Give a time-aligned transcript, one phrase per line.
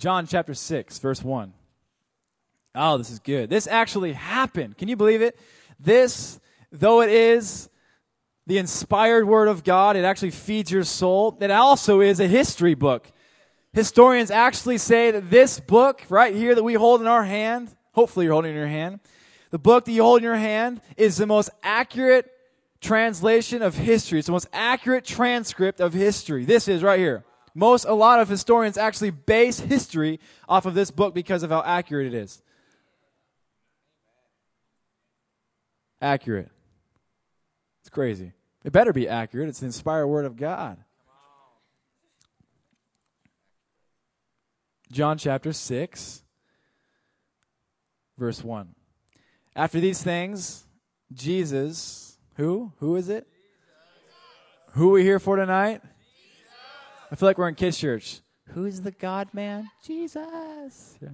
[0.00, 1.52] John chapter 6, verse 1.
[2.74, 3.50] Oh, this is good.
[3.50, 4.78] This actually happened.
[4.78, 5.38] Can you believe it?
[5.78, 6.40] This,
[6.72, 7.68] though it is
[8.46, 11.36] the inspired word of God, it actually feeds your soul.
[11.38, 13.12] It also is a history book.
[13.74, 18.24] Historians actually say that this book right here that we hold in our hand, hopefully
[18.24, 19.00] you're holding in your hand,
[19.50, 22.32] the book that you hold in your hand is the most accurate
[22.80, 24.18] translation of history.
[24.18, 26.46] It's the most accurate transcript of history.
[26.46, 27.22] This is right here.
[27.54, 31.62] Most, a lot of historians actually base history off of this book because of how
[31.64, 32.42] accurate it is.
[36.00, 36.50] Accurate.
[37.82, 38.32] It's crazy.
[38.64, 39.48] It better be accurate.
[39.48, 40.78] It's the inspired word of God.
[44.92, 46.22] John chapter 6,
[48.18, 48.74] verse 1.
[49.54, 50.64] After these things,
[51.12, 52.72] Jesus, who?
[52.78, 53.28] Who is it?
[54.72, 55.82] Who are we here for tonight?
[57.10, 58.20] I feel like we're in kids' church.
[58.50, 59.68] Who's the God man?
[59.84, 60.98] Jesus.
[61.02, 61.08] Yeah.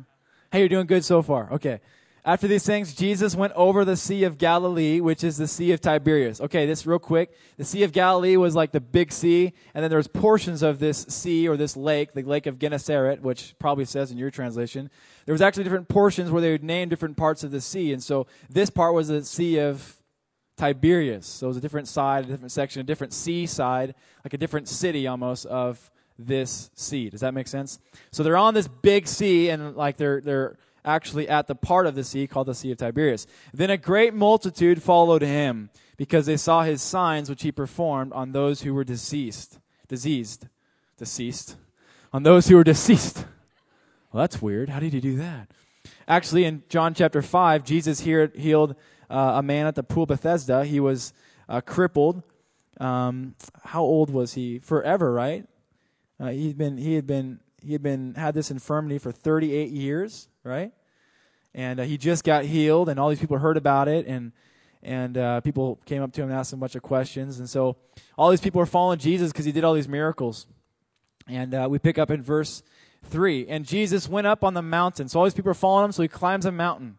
[0.52, 1.52] Hey, you're doing good so far.
[1.52, 1.80] Okay.
[2.24, 5.80] After these things, Jesus went over the Sea of Galilee, which is the Sea of
[5.80, 6.40] Tiberias.
[6.40, 7.32] Okay, this real quick.
[7.56, 10.80] The Sea of Galilee was like the big sea, and then there was portions of
[10.80, 14.90] this sea or this lake, the Lake of Gennesaret, which probably says in your translation.
[15.24, 18.02] There was actually different portions where they would name different parts of the sea, and
[18.02, 19.95] so this part was the Sea of
[20.56, 21.26] Tiberias.
[21.26, 24.38] So it was a different side, a different section, a different sea side, like a
[24.38, 27.10] different city almost of this sea.
[27.10, 27.78] Does that make sense?
[28.10, 31.94] So they're on this big sea, and like they're they're actually at the part of
[31.94, 33.26] the sea called the Sea of Tiberias.
[33.52, 38.32] Then a great multitude followed him because they saw his signs which he performed on
[38.32, 40.46] those who were deceased, diseased,
[40.96, 41.56] deceased,
[42.12, 43.24] on those who were deceased.
[44.12, 44.68] Well, that's weird.
[44.68, 45.48] How did he do that?
[46.08, 48.76] Actually, in John chapter 5, Jesus here healed
[49.10, 50.64] uh, a man at the pool Bethesda.
[50.64, 51.12] He was
[51.48, 52.22] uh, crippled.
[52.78, 54.58] Um, how old was he?
[54.58, 55.46] Forever, right?
[56.18, 60.28] Uh, he'd been he had been he had been had this infirmity for 38 years,
[60.44, 60.72] right?
[61.54, 64.32] And uh, he just got healed, and all these people heard about it, and
[64.82, 67.48] and uh, people came up to him and asked him a bunch of questions, and
[67.48, 67.76] so
[68.16, 70.46] all these people were following Jesus because he did all these miracles.
[71.28, 72.62] And uh, we pick up in verse
[73.04, 75.08] three, and Jesus went up on the mountain.
[75.08, 76.98] So all these people are following him, so he climbs a mountain,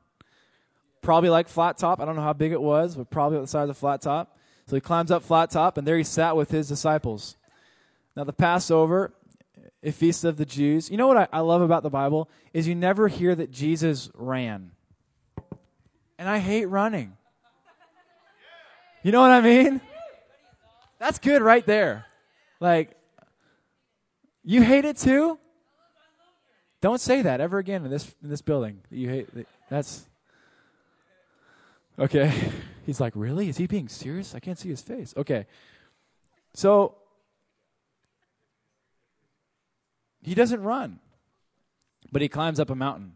[1.02, 2.00] probably like flat top.
[2.00, 4.38] I don't know how big it was, but probably the size of the flat top.
[4.68, 7.38] So he climbs up flat top, and there he sat with his disciples.
[8.16, 9.14] Now, the Passover,
[9.84, 10.90] a feast of the Jews.
[10.90, 12.30] You know what I, I love about the Bible?
[12.54, 14.72] Is you never hear that Jesus ran.
[16.20, 17.16] And I hate running.
[19.04, 19.80] You know what I mean?
[21.00, 22.06] That's good right there.
[22.60, 22.98] Like,
[24.44, 25.38] you hate it too?
[26.82, 28.82] Don't say that ever again in this in this building.
[28.90, 29.30] You hate
[29.70, 30.07] that's
[32.00, 32.52] okay.
[32.86, 33.50] He's like, really?
[33.50, 34.34] Is he being serious?
[34.34, 35.14] I can't see his face.
[35.18, 35.46] Okay,
[36.54, 36.96] so
[40.28, 41.00] He doesn't run,
[42.12, 43.14] but he climbs up a mountain.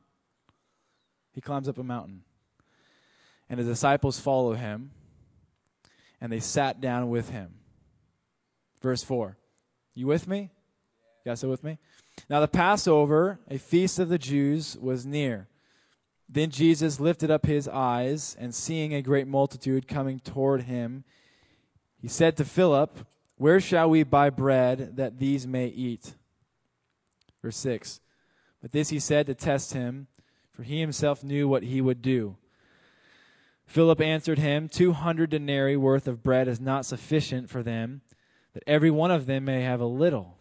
[1.34, 2.24] He climbs up a mountain.
[3.50, 4.92] And his disciples follow him,
[6.22, 7.56] and they sat down with him.
[8.82, 9.36] Verse 4.
[9.94, 10.52] You with me?
[11.26, 11.80] You guys still with me?
[12.30, 15.50] Now, the Passover, a feast of the Jews, was near.
[16.34, 21.04] Then Jesus lifted up his eyes, and seeing a great multitude coming toward him,
[22.02, 23.06] he said to Philip,
[23.36, 26.14] Where shall we buy bread that these may eat?
[27.42, 28.00] Verse 6
[28.62, 30.08] But this he said to test him,
[30.52, 32.38] for he himself knew what he would do.
[33.66, 38.02] Philip answered him, Two hundred denarii worth of bread is not sufficient for them,
[38.54, 40.38] that every one of them may have a little.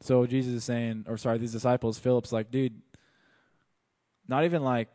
[0.00, 2.80] So Jesus is saying, or sorry, these disciples, Philip's like, dude,
[4.30, 4.88] not even like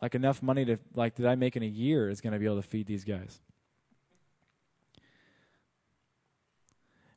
[0.00, 2.46] like enough money to like did I make in a year is going to be
[2.46, 3.40] able to feed these guys.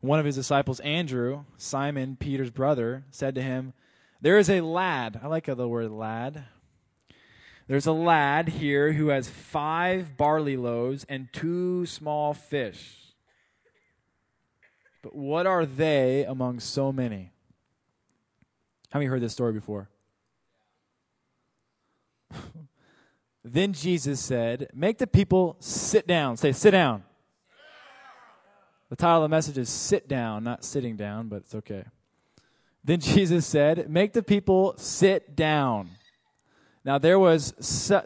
[0.01, 3.73] One of his disciples, Andrew, Simon Peter's brother, said to him,
[4.19, 5.19] There is a lad.
[5.21, 6.45] I like the word lad.
[7.67, 13.13] There's a lad here who has five barley loaves and two small fish.
[15.03, 17.31] But what are they among so many?
[18.89, 19.90] How many heard this story before?
[23.43, 26.37] then Jesus said, Make the people sit down.
[26.37, 27.03] Say, sit down.
[28.89, 31.85] The title of the message is Sit Down, not Sitting Down, but it's okay.
[32.83, 35.91] Then Jesus said, Make the people sit down.
[36.83, 37.53] Now there was,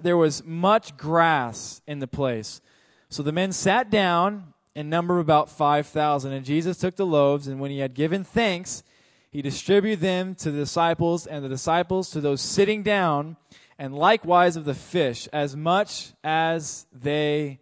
[0.01, 2.61] there was much grass in the place.
[3.09, 6.33] So the men sat down in number about 5,000.
[6.33, 8.83] And Jesus took the loaves, and when he had given thanks,
[9.31, 13.37] he distributed them to the disciples, and the disciples to those sitting down,
[13.77, 17.59] and likewise of the fish, as much as they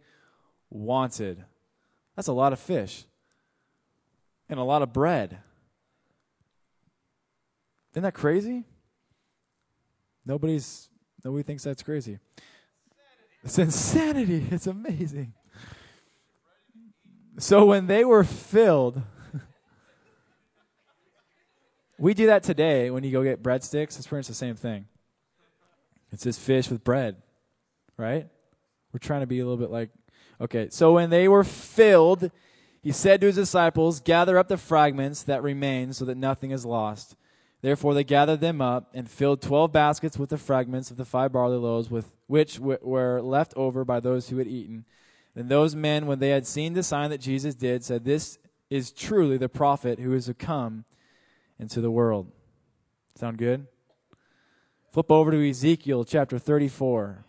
[0.69, 1.43] wanted.
[2.15, 3.05] That's a lot of fish
[4.49, 5.39] and a lot of bread.
[7.93, 8.65] Isn't that crazy?
[10.25, 10.89] Nobody's
[11.23, 12.19] nobody thinks that's crazy.
[13.43, 14.47] It's insanity.
[14.51, 15.33] It's amazing.
[17.39, 19.01] So when they were filled,
[21.97, 23.97] we do that today when you go get breadsticks.
[23.97, 24.85] It's pretty much the same thing.
[26.13, 27.17] It's just fish with bread,
[27.97, 28.27] right?
[28.93, 29.89] We're trying to be a little bit like,
[30.39, 30.69] okay.
[30.69, 32.29] So when they were filled,
[32.83, 36.65] he said to his disciples, Gather up the fragments that remain so that nothing is
[36.65, 37.15] lost.
[37.63, 41.31] Therefore they gathered them up and filled twelve baskets with the fragments of the five
[41.31, 44.85] barley loaves, with which were left over by those who had eaten.
[45.33, 48.37] Then those men, when they had seen the sign that Jesus did, said, This
[48.69, 50.85] is truly the prophet who is to come
[51.57, 52.31] into the world.
[53.15, 53.65] Sound good?
[54.93, 57.25] Flip over to Ezekiel chapter 34.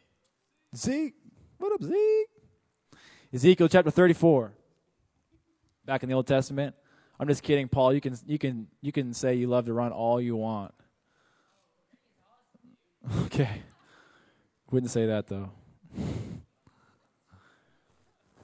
[0.77, 1.15] Zeke,
[1.57, 2.29] what up, Zeke?
[3.33, 4.53] Ezekiel chapter 34.
[5.87, 6.75] Back in the Old Testament.
[7.19, 7.95] I'm just kidding, Paul.
[7.95, 10.75] You can you can you can say you love to run all you want.
[13.25, 13.63] Okay.
[14.71, 15.51] Wouldn't say that though.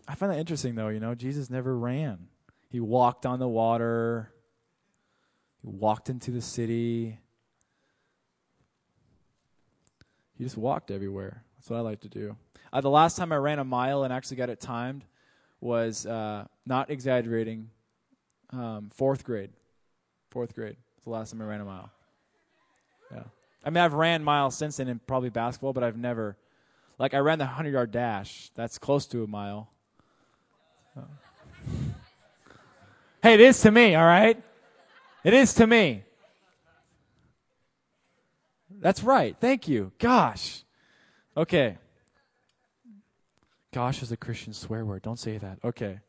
[0.09, 2.29] I find that interesting though, you know, Jesus never ran.
[2.71, 4.33] He walked on the water.
[5.61, 7.19] He walked into the city.
[10.41, 11.45] He just walked everywhere.
[11.59, 12.35] That's what I like to do.
[12.73, 15.05] Uh, the last time I ran a mile and actually got it timed
[15.61, 17.69] was uh, not exaggerating
[18.49, 19.51] um, fourth grade.
[20.31, 20.77] Fourth grade.
[20.97, 21.91] It's the last time I ran a mile.
[23.13, 23.25] Yeah.
[23.67, 26.39] I mean, I've ran miles since then in probably basketball, but I've never,
[26.99, 28.51] like, I ran the 100 yard dash.
[28.55, 29.69] That's close to a mile.
[33.23, 34.43] Hey, it is to me, all right?
[35.23, 36.05] It is to me.
[38.81, 39.37] That's right.
[39.39, 39.93] Thank you.
[39.99, 40.65] Gosh.
[41.37, 41.77] Okay.
[43.73, 45.03] Gosh is a Christian swear word.
[45.03, 45.59] Don't say that.
[45.63, 46.01] Okay.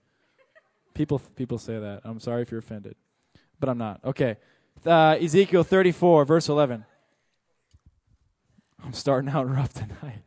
[0.94, 2.02] People people say that.
[2.04, 2.96] I'm sorry if you're offended,
[3.60, 4.02] but I'm not.
[4.04, 4.38] Okay.
[4.86, 6.86] Uh, Ezekiel 34, verse 11.
[8.84, 10.24] I'm starting out rough tonight.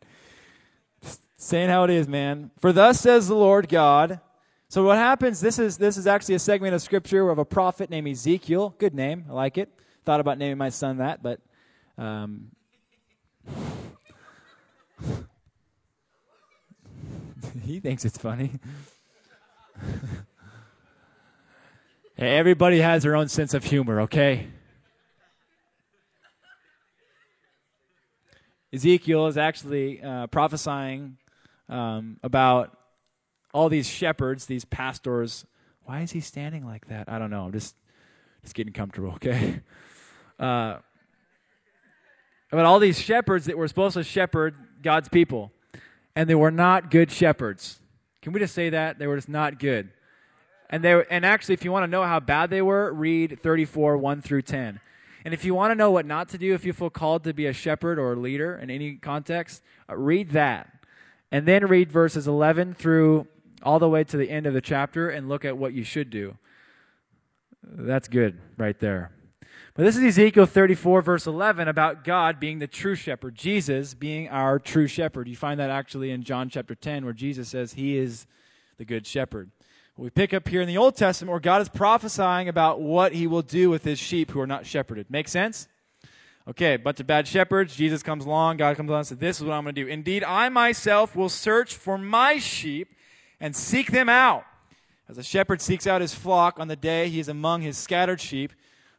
[1.02, 2.50] Just saying how it is, man.
[2.60, 4.20] For thus says the Lord God.
[4.68, 5.40] So what happens?
[5.40, 8.74] This is this is actually a segment of scripture of a prophet named Ezekiel.
[8.78, 9.24] Good name.
[9.28, 9.70] I like it.
[10.04, 11.40] Thought about naming my son that, but
[11.98, 12.50] um,
[17.64, 18.52] he thinks it's funny.
[22.16, 24.46] Everybody has their own sense of humor, okay?
[28.72, 31.16] Ezekiel is actually uh, prophesying
[31.68, 32.76] um, about
[33.52, 35.46] all these shepherds, these pastors.
[35.84, 37.08] Why is he standing like that?
[37.08, 37.44] I don't know.
[37.44, 37.76] I'm just
[38.42, 39.60] just getting comfortable, okay?
[40.36, 40.78] Uh,
[42.54, 45.52] about all these shepherds that were supposed to shepherd God's people,
[46.14, 47.80] and they were not good shepherds.
[48.22, 49.90] Can we just say that they were just not good?
[50.70, 53.96] And they and actually, if you want to know how bad they were, read 34
[53.96, 54.80] 1 through 10.
[55.24, 57.32] And if you want to know what not to do, if you feel called to
[57.32, 60.70] be a shepherd or a leader in any context, uh, read that.
[61.32, 63.26] And then read verses 11 through
[63.62, 66.10] all the way to the end of the chapter and look at what you should
[66.10, 66.36] do.
[67.62, 69.12] That's good right there.
[69.74, 74.28] But this is Ezekiel 34, verse 11, about God being the true shepherd, Jesus being
[74.28, 75.26] our true shepherd.
[75.26, 78.28] You find that actually in John chapter 10, where Jesus says he is
[78.78, 79.50] the good shepherd.
[79.96, 83.26] We pick up here in the Old Testament where God is prophesying about what he
[83.26, 85.10] will do with his sheep who are not shepherded.
[85.10, 85.66] Make sense?
[86.46, 87.74] Okay, bunch of bad shepherds.
[87.74, 88.58] Jesus comes along.
[88.58, 89.88] God comes along and says, This is what I'm going to do.
[89.88, 92.94] Indeed, I myself will search for my sheep
[93.40, 94.44] and seek them out.
[95.08, 98.20] As a shepherd seeks out his flock on the day he is among his scattered
[98.20, 98.52] sheep,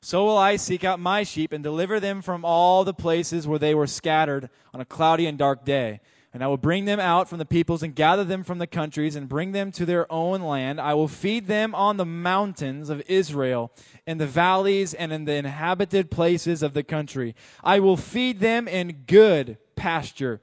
[0.05, 3.57] so will I seek out my sheep and deliver them from all the places where
[3.57, 5.99] they were scattered on a cloudy and dark day.
[6.31, 9.15] And I will bring them out from the peoples and gather them from the countries
[9.15, 10.79] and bring them to their own land.
[10.79, 13.71] I will feed them on the mountains of Israel,
[14.05, 17.33] in the valleys and in the inhabited places of the country.
[17.63, 20.39] I will feed them in good pasture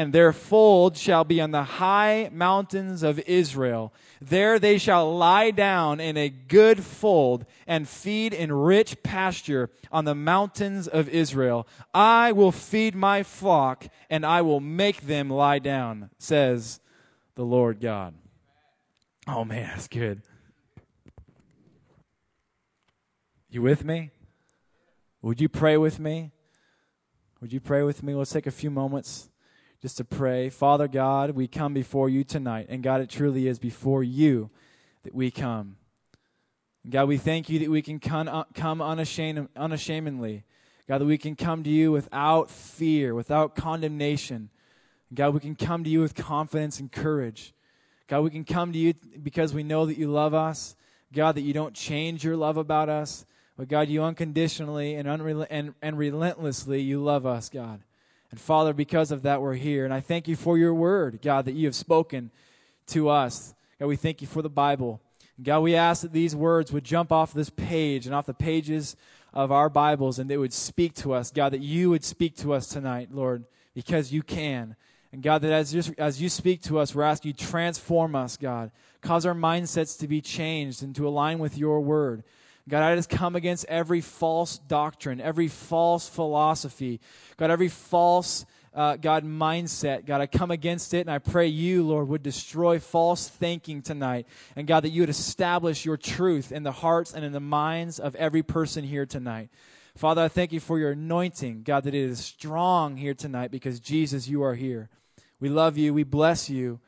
[0.00, 3.92] and their fold shall be on the high mountains of Israel.
[4.18, 10.06] There they shall lie down in a good fold and feed in rich pasture on
[10.06, 11.68] the mountains of Israel.
[11.92, 16.80] I will feed my flock and I will make them lie down, says
[17.34, 18.14] the Lord God.
[19.28, 20.22] Oh man, that's good.
[23.50, 24.12] You with me?
[25.20, 26.32] Would you pray with me?
[27.42, 28.14] Would you pray with me?
[28.14, 29.26] Let's take a few moments
[29.80, 30.50] just to pray.
[30.50, 32.66] Father God, we come before you tonight.
[32.68, 34.50] And God, it truly is before you
[35.04, 35.76] that we come.
[36.88, 38.44] God, we thank you that we can come, uh,
[39.56, 40.44] unashamedly.
[40.88, 44.50] God, that we can come to you without fear, without condemnation.
[45.12, 47.52] God, we can come to you with confidence and courage.
[48.06, 50.74] God, we can come to you because we know that you love us.
[51.12, 53.24] God, that you don't change your love about us.
[53.56, 57.82] But God, you unconditionally and, unrel- and, and relentlessly, you love us, God.
[58.30, 59.84] And Father, because of that, we're here.
[59.84, 62.30] And I thank you for your word, God, that you have spoken
[62.88, 63.54] to us.
[63.78, 65.00] God, we thank you for the Bible.
[65.42, 68.94] God, we ask that these words would jump off this page and off the pages
[69.32, 71.30] of our Bibles and they would speak to us.
[71.30, 73.44] God, that you would speak to us tonight, Lord,
[73.74, 74.76] because you can.
[75.12, 78.36] And God, that as you, as you speak to us, we're asking you transform us,
[78.36, 78.70] God.
[79.00, 82.22] Cause our mindsets to be changed and to align with your word.
[82.68, 87.00] God, I just come against every false doctrine, every false philosophy,
[87.36, 90.06] God, every false uh, God, mindset.
[90.06, 94.26] God, I come against it and I pray you, Lord, would destroy false thinking tonight.
[94.54, 97.98] And God, that you would establish your truth in the hearts and in the minds
[97.98, 99.48] of every person here tonight.
[99.96, 103.80] Father, I thank you for your anointing, God, that it is strong here tonight because
[103.80, 104.88] Jesus, you are here.
[105.40, 105.92] We love you.
[105.92, 106.80] We bless you.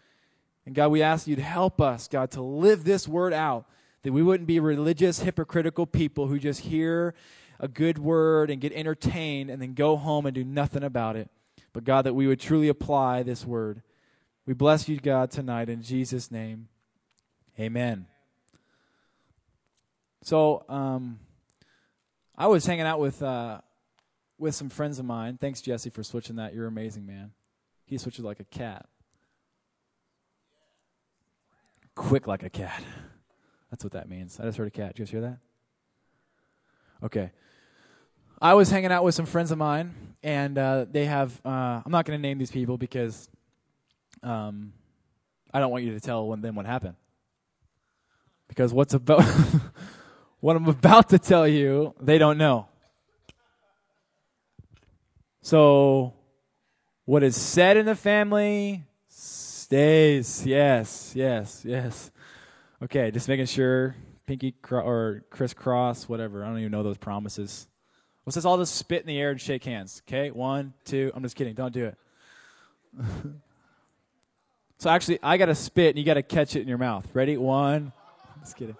[0.64, 3.66] And God, we ask you to help us, God, to live this word out,
[4.02, 7.14] that we wouldn't be religious, hypocritical people who just hear
[7.60, 11.30] a good word and get entertained and then go home and do nothing about it.
[11.72, 13.82] But God, that we would truly apply this word.
[14.46, 16.68] We bless you, God, tonight in Jesus' name.
[17.58, 18.06] Amen.
[20.22, 21.20] So, um,
[22.36, 23.60] I was hanging out with uh,
[24.38, 25.38] with some friends of mine.
[25.40, 26.54] Thanks, Jesse, for switching that.
[26.54, 27.32] You're amazing, man.
[27.84, 28.86] He switches like a cat.
[31.94, 32.82] Quick like a cat.
[33.72, 34.38] That's what that means.
[34.38, 34.88] I just heard a cat.
[34.88, 35.38] Did you guys hear that?
[37.02, 37.30] Okay.
[38.40, 41.40] I was hanging out with some friends of mine, and uh, they have.
[41.42, 43.30] Uh, I'm not going to name these people because
[44.22, 44.74] um,
[45.54, 46.96] I don't want you to tell them what happened.
[48.46, 49.24] Because what's about
[50.40, 52.68] what I'm about to tell you, they don't know.
[55.40, 56.12] So,
[57.06, 60.44] what is said in the family stays.
[60.44, 62.11] Yes, yes, yes.
[62.82, 63.94] Okay, just making sure.
[64.26, 66.44] Pinky cro- or crisscross, whatever.
[66.44, 67.68] I don't even know those promises.
[68.26, 70.02] Let's just all just spit in the air and shake hands.
[70.06, 70.30] Okay?
[70.30, 71.12] One, two.
[71.14, 71.54] I'm just kidding.
[71.54, 71.98] Don't do it.
[74.78, 77.06] so actually, I got to spit and you got to catch it in your mouth.
[77.14, 77.36] Ready?
[77.36, 77.92] One.
[78.40, 78.76] Just kidding.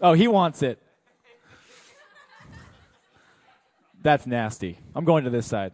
[0.00, 0.80] Oh, he wants it.
[4.00, 4.78] That's nasty.
[4.94, 5.72] I'm going to this side.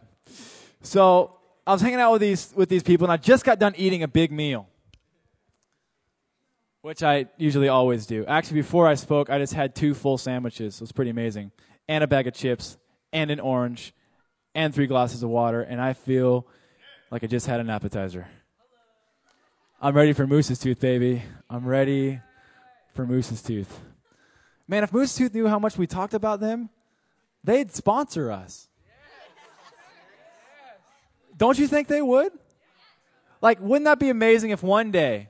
[0.81, 1.37] So
[1.67, 4.01] I was hanging out with these with these people, and I just got done eating
[4.01, 4.67] a big meal,
[6.81, 8.25] which I usually always do.
[8.25, 10.75] Actually, before I spoke, I just had two full sandwiches.
[10.75, 11.51] It was pretty amazing
[11.87, 12.77] and a bag of chips
[13.11, 13.93] and an orange
[14.55, 16.47] and three glasses of water, and I feel
[17.09, 18.27] like I just had an appetizer.
[19.81, 21.23] I'm ready for Moose's Tooth, baby.
[21.49, 22.21] I'm ready
[22.93, 23.79] for Moose's Tooth.
[24.67, 26.69] Man, if Moose's Tooth knew how much we talked about them,
[27.43, 28.67] they'd sponsor us.
[31.35, 32.31] Don't you think they would?
[33.41, 35.29] Like, wouldn't that be amazing if one day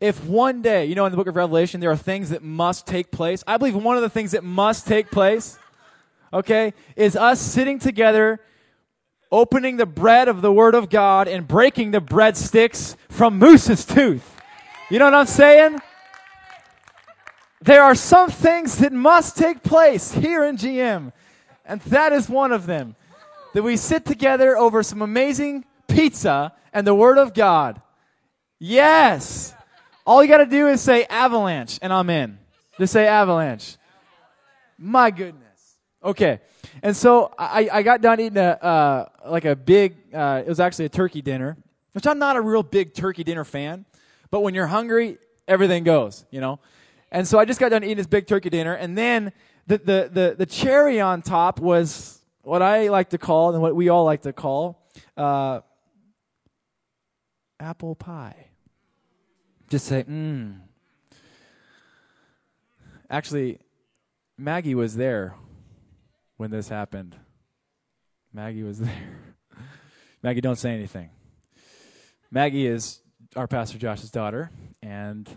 [0.00, 2.86] if one day, you know, in the book of Revelation, there are things that must
[2.86, 5.58] take place, I believe one of the things that must take place,
[6.32, 8.40] okay, is us sitting together,
[9.30, 14.36] opening the bread of the Word of God, and breaking the breadsticks from Moose's tooth.
[14.88, 15.80] You know what I'm saying?
[17.60, 21.12] There are some things that must take place here in GM,
[21.66, 22.96] and that is one of them.
[23.52, 27.82] That we sit together over some amazing pizza and the Word of God.
[28.58, 29.54] Yes!
[30.06, 32.38] All you got to do is say avalanche, and I'm in.
[32.78, 33.76] Just say avalanche.
[34.78, 35.76] My goodness.
[36.02, 36.40] Okay.
[36.82, 40.60] And so I, I got done eating a, uh, like a big, uh, it was
[40.60, 41.56] actually a turkey dinner,
[41.92, 43.84] which I'm not a real big turkey dinner fan,
[44.30, 46.58] but when you're hungry, everything goes, you know?
[47.12, 49.32] And so I just got done eating this big turkey dinner, and then
[49.66, 53.74] the, the, the, the cherry on top was what I like to call, and what
[53.76, 55.60] we all like to call, uh,
[57.58, 58.49] apple pie.
[59.70, 60.58] Just say, mmm.
[63.08, 63.60] Actually,
[64.36, 65.36] Maggie was there
[66.36, 67.16] when this happened.
[68.32, 68.92] Maggie was there.
[70.24, 71.10] Maggie, don't say anything.
[72.32, 73.00] Maggie is
[73.36, 74.50] our Pastor Josh's daughter
[74.82, 75.28] and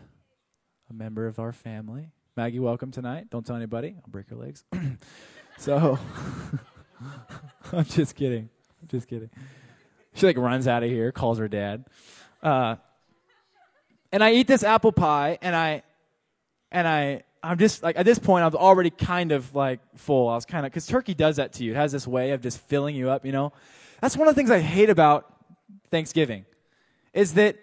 [0.89, 2.09] a member of our family.
[2.35, 3.29] Maggie, welcome tonight.
[3.29, 3.95] Don't tell anybody.
[3.97, 4.63] I'll break your legs.
[5.59, 5.99] so,
[7.71, 8.49] I'm just kidding.
[8.81, 9.29] I'm just kidding.
[10.15, 11.85] She like runs out of here, calls her dad.
[12.41, 12.75] Uh,
[14.13, 15.81] and I eat this apple pie, and I,
[16.71, 20.29] and I, I'm just like at this point, I was already kind of like full.
[20.29, 21.71] I was kind of because turkey does that to you.
[21.71, 23.25] It has this way of just filling you up.
[23.25, 23.53] You know,
[24.01, 25.25] that's one of the things I hate about
[25.89, 26.45] Thanksgiving,
[27.11, 27.57] is that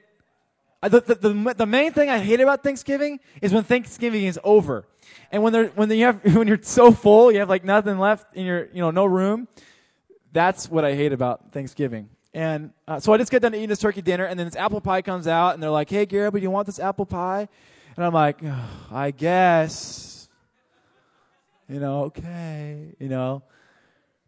[0.82, 4.88] the, the, the, the, main thing I hate about Thanksgiving is when Thanksgiving is over.
[5.30, 8.44] And when, when you have, when you're so full, you have like nothing left in
[8.44, 9.46] your, you know, no room.
[10.32, 12.08] That's what I hate about Thanksgiving.
[12.32, 14.80] And uh, so I just get done eating this turkey dinner, and then this apple
[14.80, 17.48] pie comes out, and they're like, "Hey, Gary, but you want this apple pie?"
[17.96, 20.28] And I'm like, oh, "I guess."
[21.68, 22.94] You know, okay.
[22.98, 23.42] You know,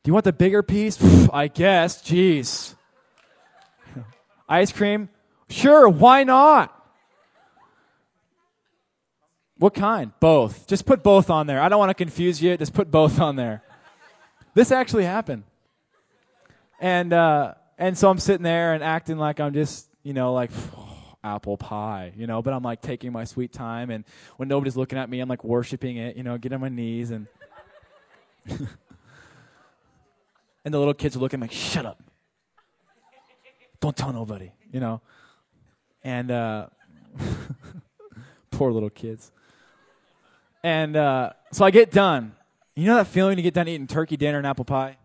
[0.03, 0.99] do you want the bigger piece?
[1.33, 2.03] I guess.
[2.03, 2.75] Jeez.
[4.49, 5.09] Ice cream?
[5.49, 6.77] Sure, why not?
[9.59, 10.11] What kind?
[10.19, 10.67] Both.
[10.67, 11.61] Just put both on there.
[11.61, 12.57] I don't want to confuse you.
[12.57, 13.63] Just put both on there.
[14.55, 15.45] This actually happened.
[16.81, 20.53] And uh, and so I'm sitting there and acting like I'm just, you know, like
[21.25, 24.05] apple pie, you know, but I'm like taking my sweet time and
[24.37, 27.11] when nobody's looking at me, I'm like worshiping it, you know, get on my knees
[27.11, 27.27] and
[28.49, 28.69] and
[30.65, 32.03] the little kids are looking like, "Shut up.
[33.81, 35.01] Don't tell nobody," you know.
[36.05, 36.67] And uh
[38.51, 39.33] poor little kids.
[40.65, 42.35] And uh, so I get done.
[42.77, 44.97] You know that feeling to get done eating turkey dinner and apple pie?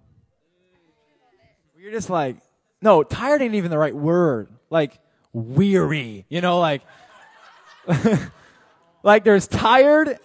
[1.80, 2.38] You're just like,
[2.82, 4.50] no, tired ain't even the right word.
[4.70, 5.00] Like,
[5.34, 6.26] weary.
[6.30, 6.82] You know, like,
[9.04, 10.20] like there's tired,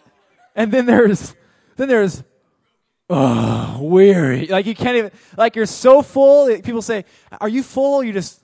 [0.54, 1.34] and then there's,
[1.76, 2.22] then there's,
[3.08, 4.46] oh, weary.
[4.46, 6.46] Like you can't even, like you're so full.
[6.60, 7.04] People say,
[7.40, 8.02] are you full?
[8.02, 8.40] You just,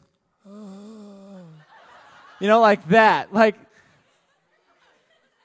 [2.41, 3.33] you know, like that.
[3.33, 3.57] Like,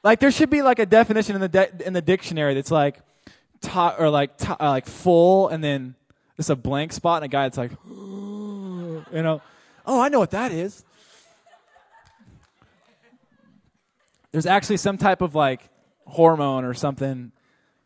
[0.03, 2.99] like there should be like a definition in the de- in the dictionary that's like
[3.61, 5.95] to- or like to- uh, like full and then
[6.37, 7.71] it's a blank spot and a guy that's like
[9.13, 9.41] you know,
[9.85, 10.83] oh, I know what that is.
[14.31, 15.61] There's actually some type of like
[16.07, 17.31] hormone or something.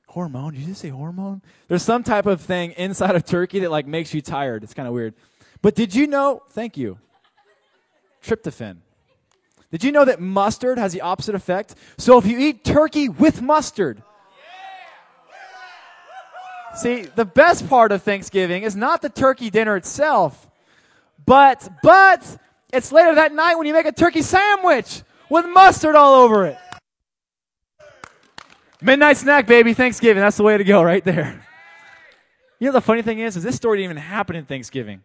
[0.07, 0.53] Hormone?
[0.53, 1.41] Did you just say hormone?
[1.67, 4.63] There's some type of thing inside of turkey that like makes you tired.
[4.63, 5.13] It's kind of weird.
[5.61, 6.43] But did you know?
[6.49, 6.97] Thank you.
[8.23, 8.77] Tryptophan.
[9.71, 11.75] Did you know that mustard has the opposite effect?
[11.97, 14.01] So if you eat turkey with mustard,
[16.77, 20.46] See, the best part of Thanksgiving is not the turkey dinner itself,
[21.27, 22.39] but but
[22.73, 26.57] it's later that night when you make a turkey sandwich with mustard all over it.
[28.81, 30.21] Midnight snack, baby, Thanksgiving.
[30.21, 31.45] That's the way to go right there.
[32.59, 35.03] You know the funny thing is, is this story didn't even happen in Thanksgiving.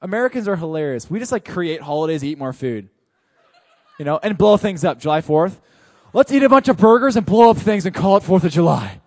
[0.00, 1.10] Americans are hilarious.
[1.10, 2.88] We just like create holidays, eat more food
[4.00, 4.98] you know, and blow things up.
[4.98, 5.60] July 4th.
[6.14, 8.50] Let's eat a bunch of burgers and blow up things and call it 4th of
[8.50, 8.98] July.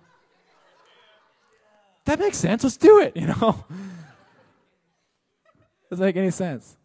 [2.06, 2.63] That makes sense.
[2.63, 3.65] Let's do it, you know.
[5.93, 6.75] Doesn't make any sense.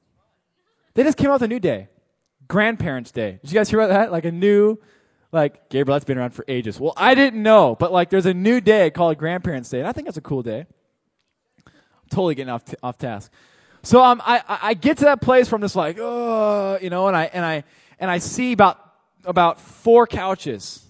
[0.93, 1.89] They just came out with a new day.
[2.47, 3.39] Grandparents' Day.
[3.41, 4.13] Did you guys hear about that?
[4.13, 4.77] Like a new,
[5.33, 6.79] like, Gabriel, that's been around for ages.
[6.79, 9.93] Well, I didn't know, but like there's a new day called Grandparents' Day, and I
[9.93, 10.67] think that's a cool day.
[11.67, 11.73] I'm
[12.11, 13.33] totally getting off, t- off task.
[13.83, 17.09] So um, I, I get to that place where I'm just like, oh, you know,
[17.09, 17.65] and I, and I,
[17.99, 18.79] and I see about,
[19.25, 20.85] about four couches.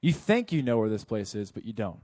[0.00, 2.00] You think you know where this place is, but you don't.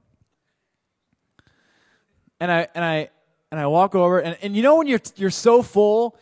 [2.40, 3.11] And I, and I,
[3.51, 6.16] and I walk over, and, and you know when you're, you're so full,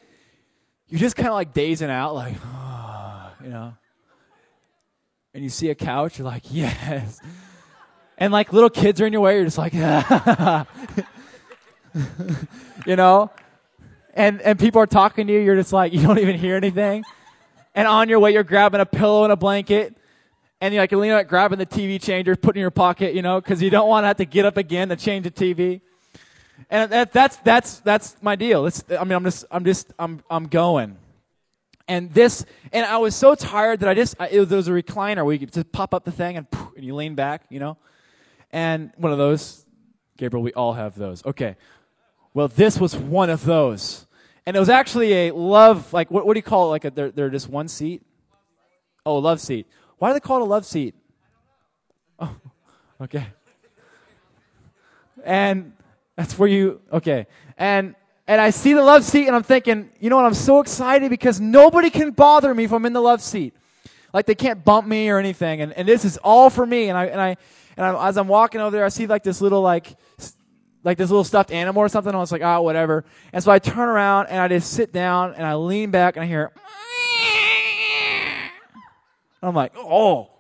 [0.89, 2.35] you're just kind of like dazing out, like,
[3.43, 3.75] you know.
[5.35, 7.21] And you see a couch, you're like, yes.
[8.19, 9.75] And like little kids are in your way, you're just like,
[12.87, 13.31] you know
[14.17, 17.05] and, and people are talking to you, you're just like, you don't even hear anything.
[17.75, 19.95] And on your way, you're grabbing a pillow and a blanket.
[20.63, 23.41] And you're like, leaning out, grabbing the TV changer, putting in your pocket, you know,
[23.41, 25.83] because you don't want to have to get up again to change the TV.
[26.71, 28.67] And that, that's, that's, that's my deal.
[28.67, 30.97] It's, I mean, I'm just, I'm just, I'm, I'm going.
[31.89, 34.73] And this, and I was so tired that I just, I, it, there was a
[34.73, 37.77] recliner where you just pop up the thing and, and you lean back, you know.
[38.51, 39.65] And one of those,
[40.17, 41.25] Gabriel, we all have those.
[41.25, 41.57] Okay.
[42.35, 44.07] Well, this was one of those.
[44.47, 46.71] And it was actually a love, like, what, what do you call it?
[46.71, 48.03] Like, a, they're, they're just one seat?
[49.05, 49.67] Oh, a love seat.
[49.99, 50.95] Why do they call it a love seat?
[52.19, 52.35] Oh,
[53.03, 53.27] okay.
[55.25, 55.73] And
[56.17, 57.27] that's where you, okay.
[57.57, 57.95] And,
[58.27, 60.27] and I see the love seat and I'm thinking, you know what?
[60.27, 63.55] I'm so excited because nobody can bother me if I'm in the love seat.
[64.13, 65.61] Like, they can't bump me or anything.
[65.61, 66.89] And, and this is all for me.
[66.89, 67.37] And I, and I,
[67.77, 69.97] and I, as I'm walking over there, I see like this little like
[70.87, 72.11] like this little stuffed animal or something.
[72.11, 73.05] And I was like, oh, whatever.
[73.33, 76.23] And so I turn around and I just sit down and I lean back and
[76.23, 76.53] I hear,
[79.43, 80.31] and I'm like, oh.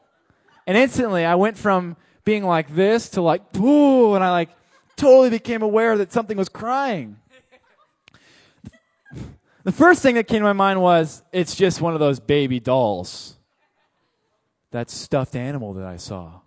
[0.68, 4.50] And instantly I went from being like this to like, ooh, and I like
[4.96, 7.16] totally became aware that something was crying.
[9.66, 12.60] The first thing that came to my mind was, it's just one of those baby
[12.60, 13.36] dolls.
[14.70, 16.40] That stuffed animal that I saw.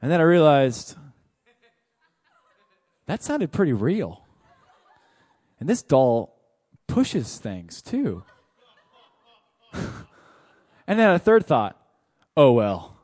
[0.00, 0.96] And then I realized,
[3.06, 4.24] that sounded pretty real.
[5.58, 6.36] And this doll
[6.86, 8.22] pushes things too.
[9.72, 11.76] and then a third thought,
[12.36, 12.99] oh well.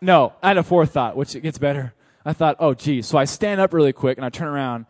[0.00, 1.94] No, I had a fourth thought, which gets better.
[2.24, 3.06] I thought, oh geez.
[3.06, 4.86] So I stand up really quick and I turn around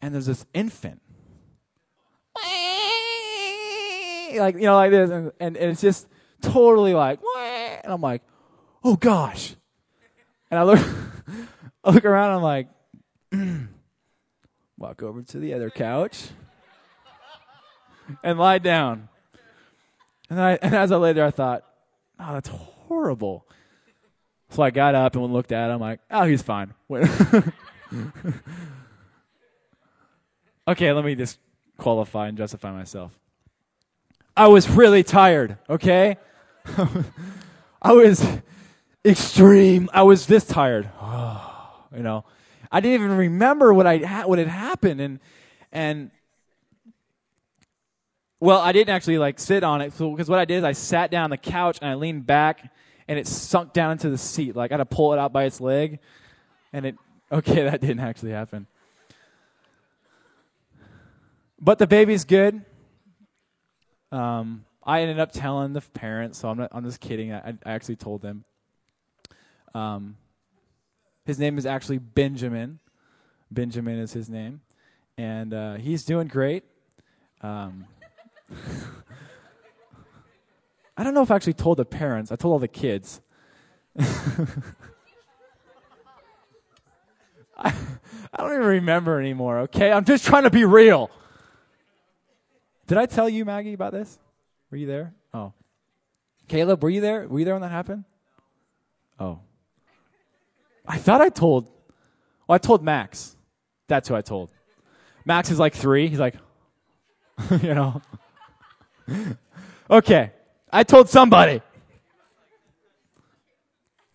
[0.00, 1.00] and there's this infant.
[4.36, 5.10] Like, you know, like this.
[5.10, 6.08] And, and, it's just
[6.42, 7.20] totally like,
[7.84, 8.22] and I'm like,
[8.82, 9.54] oh gosh.
[10.50, 10.80] And I look,
[11.84, 12.68] I look around, I'm like,
[14.78, 16.28] walk over to the other couch
[18.22, 19.08] and lie down.
[20.28, 21.64] And, I, and as I lay there, I thought,
[22.18, 23.46] oh, that's horrible.
[24.54, 26.72] So I got up and looked at him, like, oh, he's fine.
[30.68, 31.40] okay, let me just
[31.76, 33.18] qualify and justify myself.
[34.36, 36.18] I was really tired, okay?
[37.82, 38.24] I was
[39.04, 39.90] extreme.
[39.92, 40.88] I was this tired.
[41.96, 42.24] you know,
[42.70, 45.18] I didn't even remember what I ha- what had happened and
[45.72, 46.12] and
[48.38, 51.10] well, I didn't actually like sit on it because what I did is I sat
[51.10, 52.70] down on the couch and I leaned back
[53.08, 54.56] and it sunk down into the seat.
[54.56, 56.00] Like I had to pull it out by its leg,
[56.72, 56.96] and it.
[57.32, 58.68] Okay, that didn't actually happen.
[61.58, 62.62] But the baby's good.
[64.12, 66.68] Um, I ended up telling the parents, so I'm not.
[66.70, 67.32] I'm just kidding.
[67.32, 68.44] I, I actually told them.
[69.74, 70.16] Um,
[71.24, 72.78] his name is actually Benjamin.
[73.50, 74.60] Benjamin is his name,
[75.16, 76.64] and uh, he's doing great.
[77.40, 77.86] Um,
[80.96, 82.30] I don't know if I actually told the parents.
[82.30, 83.20] I told all the kids.
[83.98, 84.04] I,
[88.32, 89.90] I don't even remember anymore, okay?
[89.90, 91.10] I'm just trying to be real.
[92.86, 94.18] Did I tell you, Maggie, about this?
[94.70, 95.14] Were you there?
[95.32, 95.52] Oh.
[96.48, 97.26] Caleb, were you there?
[97.26, 98.04] Were you there when that happened?
[99.18, 99.40] Oh.
[100.86, 101.64] I thought I told.
[102.46, 103.36] Well, I told Max.
[103.88, 104.50] That's who I told.
[105.24, 106.08] Max is like three.
[106.08, 106.34] He's like,
[107.62, 108.02] you know.
[109.90, 110.32] okay.
[110.74, 111.62] I told somebody.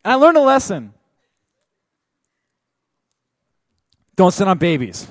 [0.04, 0.94] And I learned a lesson.
[4.18, 5.08] Don't sit on babies.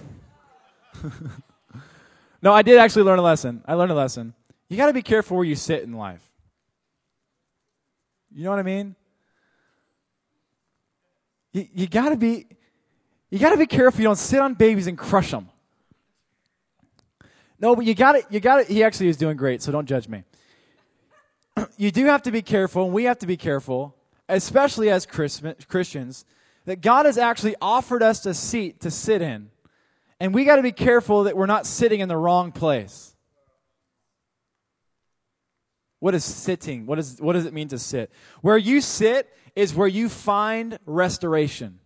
[2.43, 3.63] no, I did actually learn a lesson.
[3.67, 4.35] I learned a lesson.
[4.69, 6.21] You got to be careful where you sit in life.
[8.31, 8.95] You know what I mean?
[11.55, 12.47] You, you got to be
[13.31, 15.49] you got to be careful you don't sit on babies and crush them.
[17.59, 18.27] No, but you got it.
[18.29, 18.69] You got it.
[18.69, 20.25] He actually is doing great, so don't judge me.
[21.77, 23.95] you do have to be careful, and we have to be careful,
[24.29, 26.25] especially as Christians,
[26.65, 29.51] that God has actually offered us a seat to sit in.
[30.21, 33.15] And we got to be careful that we're not sitting in the wrong place.
[36.01, 36.87] What is sitting?
[36.87, 38.11] What, is, what does it mean to sit?
[38.41, 41.81] Where you sit is where you find restoration.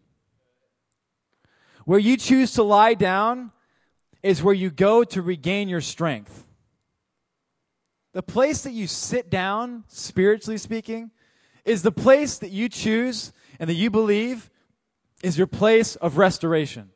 [1.84, 3.52] Where you choose to lie down
[4.22, 6.41] is where you go to regain your strength.
[8.12, 11.10] The place that you sit down, spiritually speaking,
[11.64, 14.50] is the place that you choose and that you believe
[15.22, 16.90] is your place of restoration.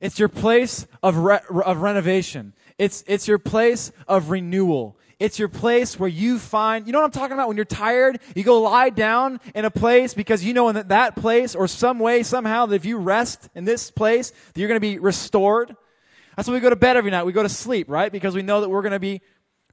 [0.00, 2.52] It's your place of, re- of renovation.
[2.78, 4.98] It's, it's your place of renewal.
[5.18, 7.48] It's your place where you find, you know what I'm talking about?
[7.48, 11.16] When you're tired, you go lie down in a place because you know in that,
[11.16, 14.76] place or some way, somehow, that if you rest in this place, that you're going
[14.76, 15.74] to be restored.
[16.36, 17.24] That's why we go to bed every night.
[17.24, 18.10] We go to sleep, right?
[18.10, 19.22] Because we know that we're going to be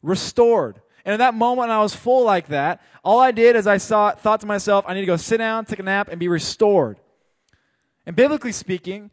[0.02, 0.82] restored.
[1.06, 2.82] And in that moment, when I was full like that.
[3.04, 5.66] All I did is I saw, thought to myself, I need to go sit down,
[5.66, 7.00] take a nap, and be restored.
[8.06, 9.12] And biblically speaking,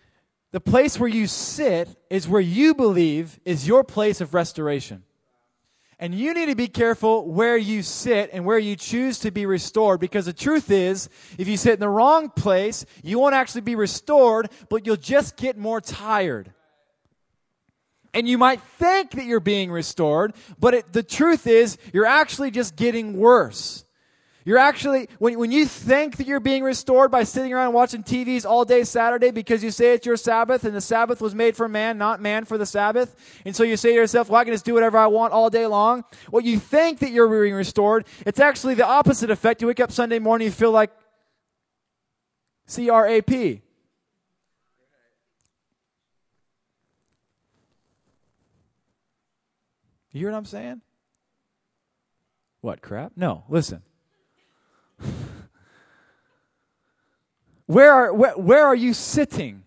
[0.50, 5.04] the place where you sit is where you believe is your place of restoration.
[6.00, 9.46] And you need to be careful where you sit and where you choose to be
[9.46, 13.62] restored because the truth is, if you sit in the wrong place, you won't actually
[13.62, 16.52] be restored, but you'll just get more tired.
[18.14, 22.50] And you might think that you're being restored, but it, the truth is, you're actually
[22.50, 23.84] just getting worse.
[24.48, 28.46] You're actually, when, when you think that you're being restored by sitting around watching TVs
[28.46, 31.68] all day Saturday because you say it's your Sabbath and the Sabbath was made for
[31.68, 33.14] man, not man for the Sabbath.
[33.44, 35.50] And so you say to yourself, well, I can just do whatever I want all
[35.50, 36.02] day long.
[36.30, 39.60] What you think that you're being restored, it's actually the opposite effect.
[39.60, 40.92] You wake up Sunday morning, you feel like
[42.66, 43.60] C R A P.
[50.12, 50.80] You hear what I'm saying?
[52.60, 53.12] What, crap?
[53.16, 53.82] No, listen.
[57.66, 59.62] where, are, where, where are you sitting?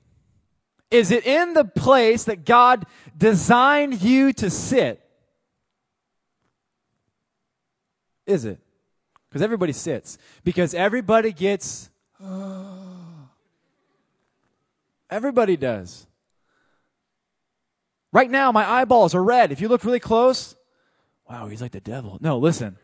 [0.90, 2.86] Is it in the place that God
[3.18, 5.02] designed you to sit?
[8.26, 8.60] Is it?
[9.30, 10.18] Because everybody sits.
[10.44, 11.90] Because everybody gets.
[15.10, 16.08] everybody does.
[18.12, 19.52] Right now, my eyeballs are red.
[19.52, 20.56] If you look really close,
[21.30, 22.18] wow, he's like the devil.
[22.22, 22.78] No, listen.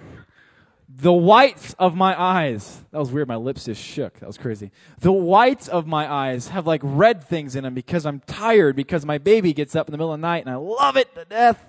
[0.88, 3.28] the whites of my eyes, that was weird.
[3.28, 4.18] My lips just shook.
[4.20, 4.70] That was crazy.
[5.00, 9.04] The whites of my eyes have like red things in them because I'm tired, because
[9.04, 11.24] my baby gets up in the middle of the night and I love it to
[11.24, 11.62] death.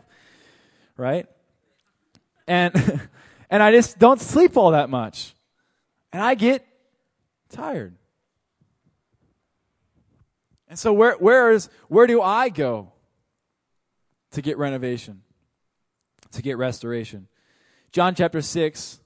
[0.95, 1.28] Right?
[2.47, 3.02] And,
[3.50, 5.34] And I just don't sleep all that much.
[6.12, 6.65] And I get
[7.50, 7.95] tired.
[10.67, 12.91] And so where where is where do I go
[14.32, 15.21] to get renovation?
[16.32, 17.27] To get restoration?
[17.91, 18.99] John chapter 6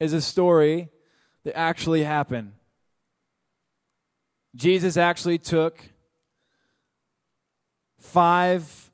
[0.00, 0.88] is a story
[1.44, 2.52] that actually happened.
[4.56, 5.80] Jesus actually took
[8.00, 8.90] five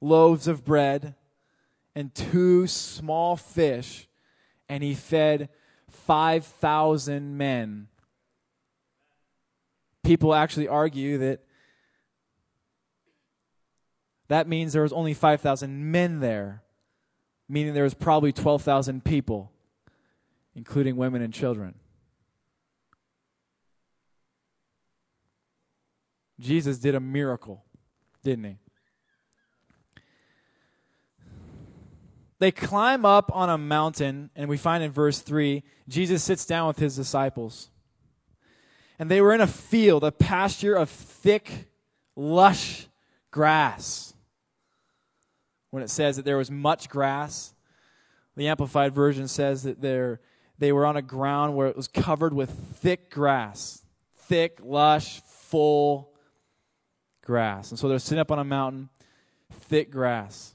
[0.00, 1.14] loaves of bread
[1.94, 4.08] and two small fish,
[4.68, 5.48] and he fed
[5.90, 7.88] 5,000 men.
[10.02, 11.40] People actually argue that
[14.28, 16.62] that means there was only 5,000 men there,
[17.48, 19.50] meaning there was probably 12,000 people,
[20.54, 21.74] including women and children.
[26.38, 27.64] Jesus did a miracle,
[28.22, 28.56] didn't he?
[32.38, 36.68] They climb up on a mountain, and we find in verse 3, Jesus sits down
[36.68, 37.68] with his disciples.
[39.00, 41.70] And they were in a field, a pasture of thick,
[42.16, 42.86] lush
[43.30, 44.12] grass.
[45.70, 47.54] When it says that there was much grass,
[48.36, 50.20] the Amplified Version says that there,
[50.58, 53.82] they were on a ground where it was covered with thick grass.
[54.18, 56.12] Thick, lush, full
[57.22, 57.70] grass.
[57.70, 58.90] And so they're sitting up on a mountain,
[59.50, 60.52] thick grass.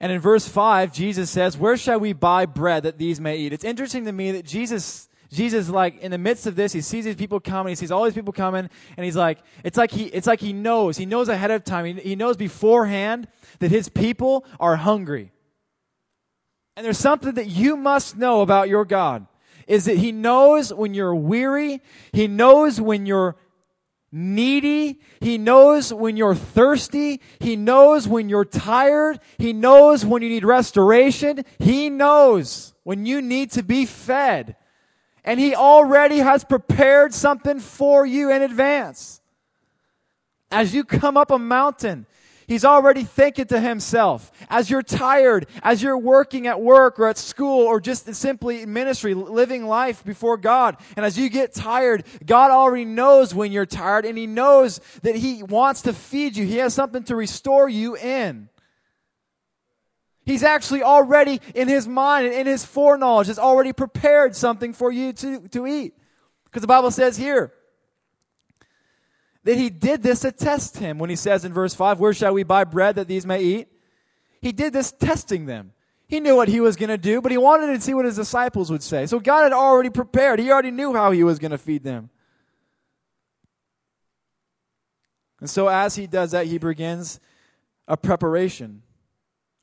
[0.00, 3.52] And in verse 5, Jesus says, Where shall we buy bread that these may eat?
[3.52, 7.04] It's interesting to me that Jesus, Jesus, like, in the midst of this, he sees
[7.04, 10.04] these people coming, he sees all these people coming, and he's like, it's like he,
[10.04, 13.88] it's like he knows, he knows ahead of time, he, he knows beforehand that his
[13.88, 15.32] people are hungry.
[16.76, 19.26] And there's something that you must know about your God
[19.66, 21.80] is that he knows when you're weary,
[22.12, 23.36] he knows when you're
[24.12, 25.00] needy.
[25.20, 27.20] He knows when you're thirsty.
[27.40, 29.18] He knows when you're tired.
[29.38, 31.44] He knows when you need restoration.
[31.58, 34.56] He knows when you need to be fed.
[35.24, 39.20] And He already has prepared something for you in advance.
[40.50, 42.06] As you come up a mountain,
[42.52, 44.30] He's already thinking to himself.
[44.50, 48.72] As you're tired, as you're working at work or at school or just simply in
[48.72, 53.64] ministry, living life before God, and as you get tired, God already knows when you're
[53.64, 56.44] tired and He knows that He wants to feed you.
[56.44, 58.50] He has something to restore you in.
[60.24, 64.92] He's actually already in His mind and in His foreknowledge has already prepared something for
[64.92, 65.94] you to, to eat.
[66.44, 67.52] Because the Bible says here,
[69.44, 72.32] that he did this to test him when he says in verse 5, Where shall
[72.32, 73.68] we buy bread that these may eat?
[74.40, 75.72] He did this testing them.
[76.06, 78.16] He knew what he was going to do, but he wanted to see what his
[78.16, 79.06] disciples would say.
[79.06, 80.38] So God had already prepared.
[80.38, 82.10] He already knew how he was going to feed them.
[85.40, 87.18] And so as he does that, he begins
[87.88, 88.82] a preparation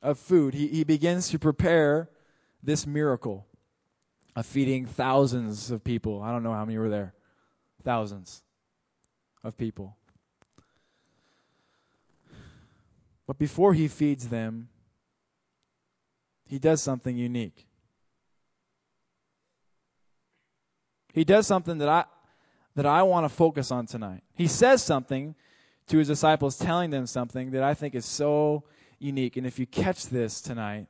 [0.02, 0.54] of food.
[0.54, 2.10] He, he begins to prepare
[2.62, 3.46] this miracle
[4.36, 6.22] of feeding thousands of people.
[6.22, 7.14] I don't know how many were there.
[7.82, 8.42] Thousands
[9.42, 9.96] of people.
[13.26, 14.68] But before he feeds them,
[16.46, 17.66] he does something unique.
[21.12, 22.04] He does something that I
[22.76, 24.22] that I want to focus on tonight.
[24.34, 25.34] He says something
[25.88, 28.64] to his disciples telling them something that I think is so
[29.00, 30.86] unique and if you catch this tonight,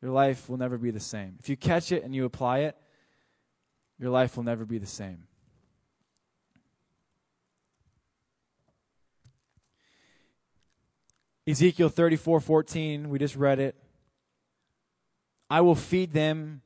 [0.00, 1.36] your life will never be the same.
[1.40, 2.76] If you catch it and you apply it,
[3.98, 5.24] your life will never be the same.
[11.46, 13.74] Ezekiel 34 14, we just read it.
[15.50, 16.60] I will feed them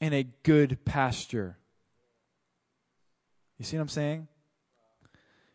[0.00, 1.56] in a good pasture.
[3.56, 4.28] You see what I'm saying?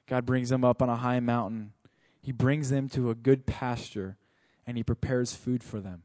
[0.08, 1.74] God brings them up on a high mountain.
[2.22, 4.18] He brings them to a good pasture
[4.66, 6.04] and he prepares food for them.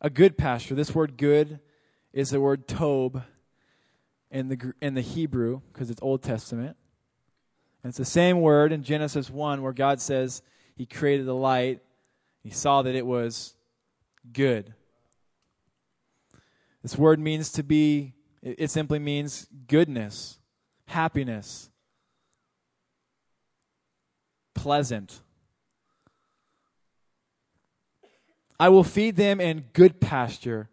[0.00, 0.74] A good pasture.
[0.74, 1.60] This word good
[2.12, 3.22] is the word tob
[4.30, 6.76] in the, in the Hebrew because it's Old Testament.
[7.82, 10.42] And it's the same word in Genesis 1 where God says
[10.76, 11.80] he created the light.
[12.42, 13.54] He saw that it was
[14.32, 14.74] good.
[16.82, 20.38] This word means to be, it simply means goodness,
[20.86, 21.70] happiness,
[24.54, 25.20] pleasant.
[28.58, 30.68] I will feed them in good pasture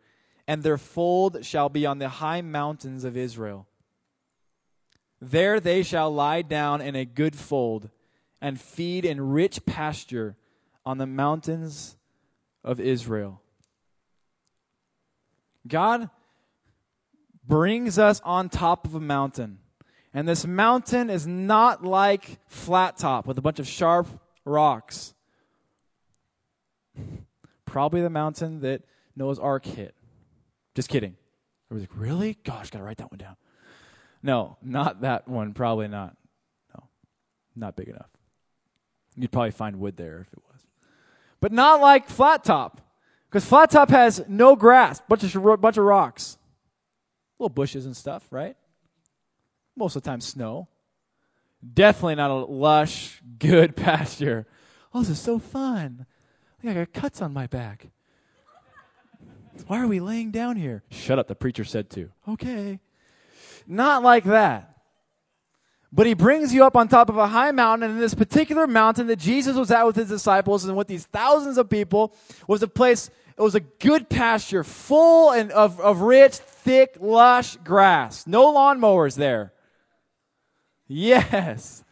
[0.52, 3.68] and their fold shall be on the high mountains of Israel.
[5.22, 7.90] There they shall lie down in a good fold
[8.42, 10.36] and feed in rich pasture
[10.86, 11.96] on the mountains
[12.64, 13.42] of Israel.
[15.68, 16.10] God
[17.48, 19.60] brings us on top of a mountain.
[20.14, 24.08] And this mountain is not like Flat Top with a bunch of sharp
[24.44, 25.14] rocks.
[27.66, 28.82] Probably the mountain that
[29.16, 29.96] Noah's Ark hit.
[30.76, 31.16] Just kidding.
[31.70, 32.38] I was like, really?
[32.44, 33.38] Gosh, gotta write that one down.
[34.22, 35.54] No, not that one.
[35.54, 36.16] Probably not.
[36.76, 36.84] No,
[37.56, 38.10] not big enough.
[39.16, 40.62] You'd probably find wood there if it was.
[41.40, 42.82] But not like Flat Top.
[43.30, 46.38] Because Flat Top has no grass, bunch of, bunch of rocks.
[47.40, 48.58] Little bushes and stuff, right?
[49.76, 50.68] Most of the time, snow.
[51.74, 54.48] Definitely not a lush, good pasture.
[54.94, 56.06] Oh, this is so fun.
[56.64, 57.88] I got cuts on my back.
[59.68, 60.84] Why are we laying down here?
[60.90, 62.10] Shut up, the preacher said to.
[62.28, 62.80] Okay.
[63.68, 64.72] Not like that.
[65.94, 68.66] But he brings you up on top of a high mountain, and in this particular
[68.66, 72.16] mountain that Jesus was at with his disciples and with these thousands of people
[72.48, 77.58] was a place, it was a good pasture, full and of, of rich, thick, lush
[77.58, 78.26] grass.
[78.26, 79.52] No lawnmowers there.
[80.94, 81.86] Yes.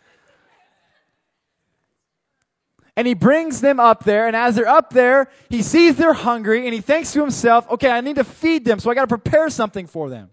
[2.97, 6.65] And he brings them up there, and as they're up there, he sees they're hungry,
[6.65, 9.07] and he thinks to himself, okay, I need to feed them, so I got to
[9.07, 10.31] prepare something for them.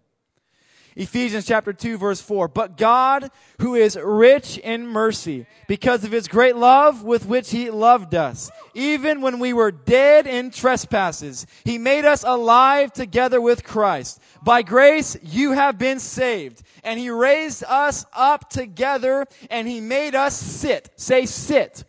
[0.96, 2.48] Ephesians chapter 2 verse 4.
[2.48, 3.30] But God,
[3.60, 8.50] who is rich in mercy, because of his great love with which he loved us,
[8.74, 14.20] even when we were dead in trespasses, he made us alive together with Christ.
[14.42, 16.62] By grace you have been saved.
[16.82, 20.90] And he raised us up together and he made us sit.
[20.96, 21.84] Say sit.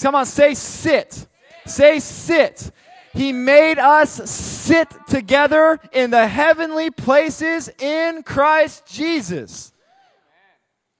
[0.00, 1.26] Come on, say sit.
[1.66, 2.72] Say sit.
[3.12, 9.72] He made us sit together in the heavenly places in Christ Jesus.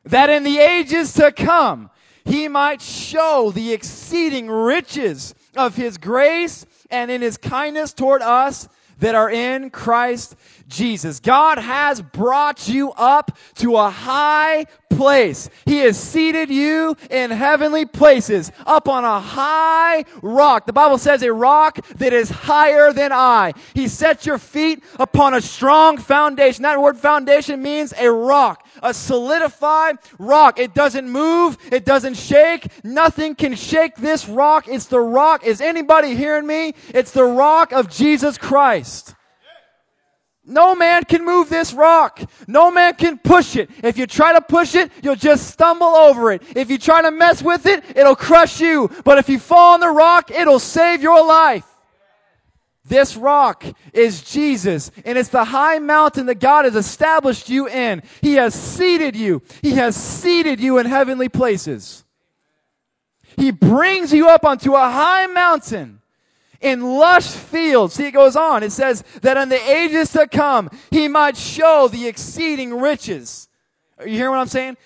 [0.05, 1.90] That in the ages to come,
[2.25, 8.68] he might show the exceeding riches of his grace and in his kindness toward us
[8.99, 10.37] that are in Christ
[10.70, 11.20] Jesus.
[11.20, 15.48] God has brought you up to a high place.
[15.64, 20.66] He has seated you in heavenly places, up on a high rock.
[20.66, 23.52] The Bible says a rock that is higher than I.
[23.74, 26.62] He sets your feet upon a strong foundation.
[26.62, 30.59] That word foundation means a rock, a solidified rock.
[30.59, 31.56] It doesn't move.
[31.72, 32.68] It doesn't shake.
[32.85, 34.68] Nothing can shake this rock.
[34.68, 35.44] It's the rock.
[35.44, 36.74] Is anybody hearing me?
[36.88, 39.14] It's the rock of Jesus Christ.
[40.50, 42.20] No man can move this rock.
[42.48, 43.70] No man can push it.
[43.84, 46.42] If you try to push it, you'll just stumble over it.
[46.56, 48.90] If you try to mess with it, it'll crush you.
[49.04, 51.64] But if you fall on the rock, it'll save your life.
[52.84, 58.02] This rock is Jesus, and it's the high mountain that God has established you in.
[58.20, 59.42] He has seated you.
[59.62, 62.04] He has seated you in heavenly places.
[63.36, 65.99] He brings you up onto a high mountain
[66.61, 67.94] in lush fields.
[67.94, 68.62] See, it goes on.
[68.62, 73.49] It says that in the ages to come, he might show the exceeding riches.
[73.99, 74.77] Are you hearing what I'm saying?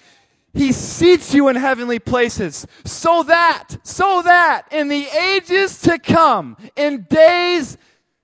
[0.53, 6.57] He seats you in heavenly places so that, so that in the ages to come,
[6.77, 7.77] in days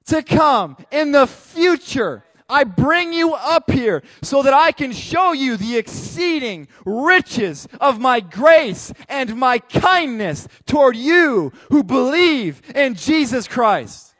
[0.07, 5.33] to come, in the future, I bring you up here so that I can show
[5.33, 12.95] you the exceeding riches of my grace and my kindness toward you who believe in
[12.95, 14.15] Jesus Christ.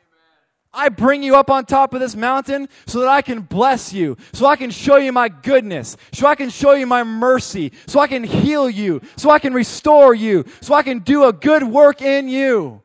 [0.73, 4.15] I bring you up on top of this mountain so that I can bless you,
[4.31, 7.99] so I can show you my goodness, so I can show you my mercy, so
[7.99, 11.63] I can heal you, so I can restore you, so I can do a good
[11.63, 12.81] work in you.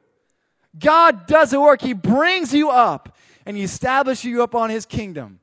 [0.78, 1.80] God does the work.
[1.80, 3.15] He brings you up
[3.46, 5.38] and he establishes you up on his kingdom.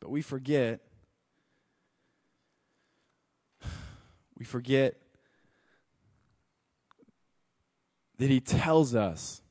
[0.00, 0.80] But we forget.
[4.36, 4.96] We forget
[8.18, 9.42] that he tells us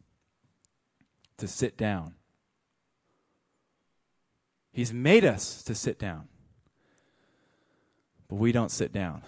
[1.38, 2.16] to sit down.
[4.74, 6.28] He's made us to sit down
[8.30, 9.22] but we don't sit down.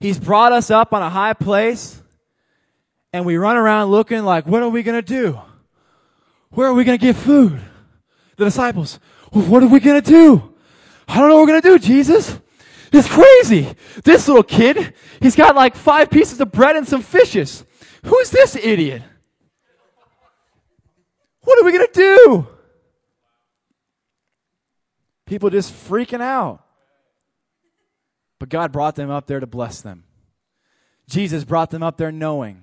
[0.00, 2.02] He's brought us up on a high place,
[3.12, 5.40] and we run around looking like, what are we going to do?
[6.50, 7.60] Where are we going to get food?
[8.36, 8.98] The disciples,
[9.32, 10.54] what are we going to do?
[11.08, 12.38] I don't know what we're going to do, Jesus.
[12.92, 13.74] It's crazy.
[14.04, 17.64] This little kid, he's got like five pieces of bread and some fishes.
[18.04, 19.02] Who's this idiot?
[21.42, 22.46] What are we going to do?
[25.26, 26.65] People just freaking out.
[28.38, 30.04] But God brought them up there to bless them.
[31.08, 32.62] Jesus brought them up there knowing.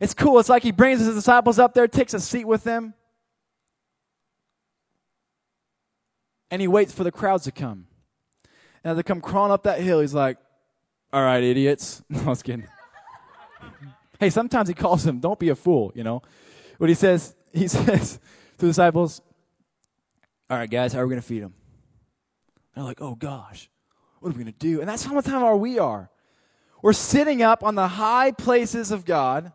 [0.00, 0.38] It's cool.
[0.38, 2.94] It's like he brings his disciples up there, takes a seat with them,
[6.50, 7.86] and he waits for the crowds to come.
[8.82, 10.36] And as they come crawling up that hill, he's like,
[11.12, 12.02] All right, idiots.
[12.08, 12.66] No, I was kidding.
[14.20, 16.22] Hey, sometimes he calls them, don't be a fool, you know.
[16.78, 18.20] What he says, he says
[18.58, 19.20] to the disciples,
[20.48, 21.54] All right, guys, how are we going to feed them?
[22.74, 23.68] They're like, Oh gosh,
[24.24, 24.80] what are we going to do?
[24.80, 26.08] And that's how much time are we are.
[26.80, 29.52] We're sitting up on the high places of God,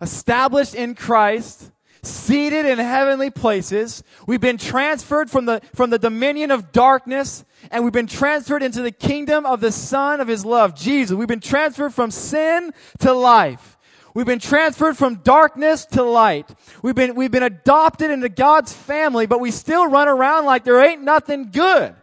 [0.00, 1.72] established in Christ,
[2.04, 4.04] seated in heavenly places.
[4.28, 8.80] We've been transferred from the, from the dominion of darkness and we've been transferred into
[8.80, 11.16] the kingdom of the Son of His love, Jesus.
[11.16, 13.76] We've been transferred from sin to life.
[14.14, 16.48] We've been transferred from darkness to light.
[16.80, 20.80] We've been, we've been adopted into God's family, but we still run around like there
[20.80, 21.96] ain't nothing good.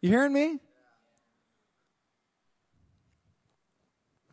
[0.00, 0.58] You hearing me?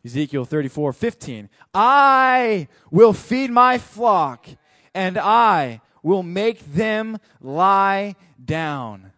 [0.04, 1.48] Ezekiel 34, 15.
[1.72, 4.46] I will feed my flock
[4.94, 9.12] and I will make them lie down.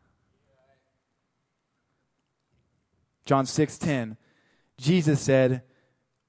[3.25, 4.17] John 6, 10.
[4.79, 5.63] Jesus said,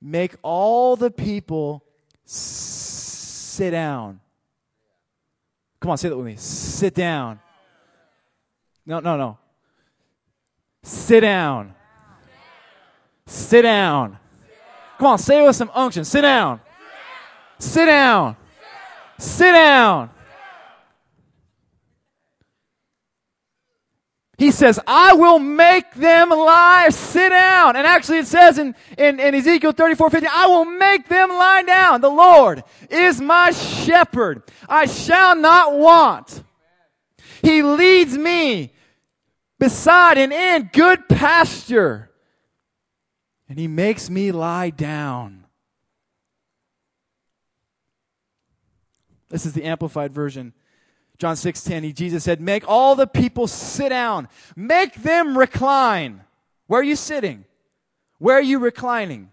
[0.01, 1.83] make all the people
[2.25, 4.19] sit down.
[5.79, 6.35] Come on, say that with me.
[6.37, 7.39] Sit down.
[8.87, 9.37] No, no, no.
[10.87, 11.75] Sit down.
[13.25, 14.17] Sit down.
[14.97, 16.05] Come on, say it with some unction.
[16.05, 16.61] Sit down.
[17.59, 18.37] Sit down.
[19.19, 20.09] Sit down.
[24.37, 27.75] He says, I will make them lie, sit down.
[27.75, 31.63] And actually it says in, in, in Ezekiel 34, 50, I will make them lie
[31.63, 31.99] down.
[31.99, 34.41] The Lord is my shepherd.
[34.69, 36.43] I shall not want.
[37.41, 38.71] He leads me
[39.59, 42.07] beside and in good pasture
[43.49, 45.45] and he makes me lie down.
[49.29, 50.53] This is the amplified version.
[51.17, 54.29] John 6:10, he Jesus said, "Make all the people sit down.
[54.55, 56.23] Make them recline."
[56.67, 57.45] Where are you sitting?
[58.19, 59.31] Where are you reclining?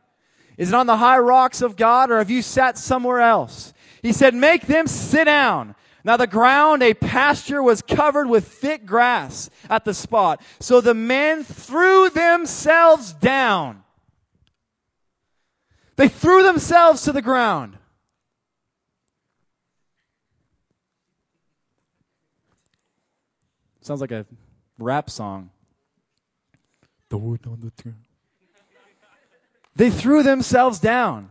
[0.56, 3.72] Is it on the high rocks of God or have you sat somewhere else?
[4.02, 8.84] He said, "Make them sit down." Now the ground, a pasture, was covered with thick
[8.84, 10.42] grass at the spot.
[10.60, 13.84] So the men threw themselves down
[15.96, 17.78] they threw themselves to the ground.
[23.80, 24.26] Sounds like a
[24.78, 25.50] rap song.
[27.10, 27.96] The wood on the throne.
[29.76, 31.30] They threw themselves down.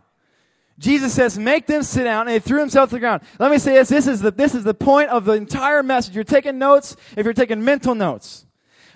[0.79, 3.21] Jesus says, make them sit down, and he threw himself to the ground.
[3.39, 6.15] Let me say this, this is the, this is the point of the entire message.
[6.15, 8.45] You're taking notes, if you're taking mental notes.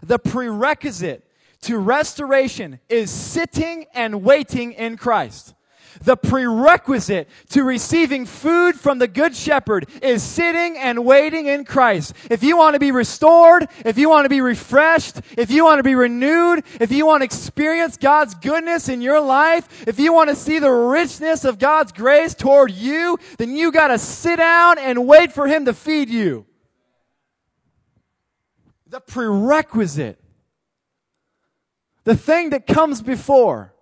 [0.01, 1.23] The prerequisite
[1.61, 5.53] to restoration is sitting and waiting in Christ.
[6.03, 12.13] The prerequisite to receiving food from the Good Shepherd is sitting and waiting in Christ.
[12.29, 15.79] If you want to be restored, if you want to be refreshed, if you want
[15.79, 20.13] to be renewed, if you want to experience God's goodness in your life, if you
[20.13, 24.37] want to see the richness of God's grace toward you, then you got to sit
[24.37, 26.45] down and wait for Him to feed you.
[28.87, 30.19] The prerequisite.
[32.03, 33.73] The thing that comes before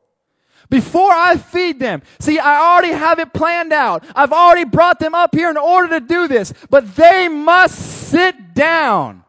[0.70, 2.02] before I feed them.
[2.20, 4.04] See, I already have it planned out.
[4.16, 7.78] I've already brought them up here in order to do this, but they must
[8.10, 9.24] sit down.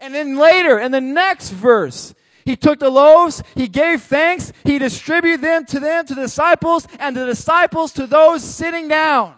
[0.00, 2.14] And then later, in the next verse,
[2.44, 6.86] he took the loaves, he gave thanks, he distributed them to them, to the disciples,
[6.98, 9.34] and the disciples to those sitting down.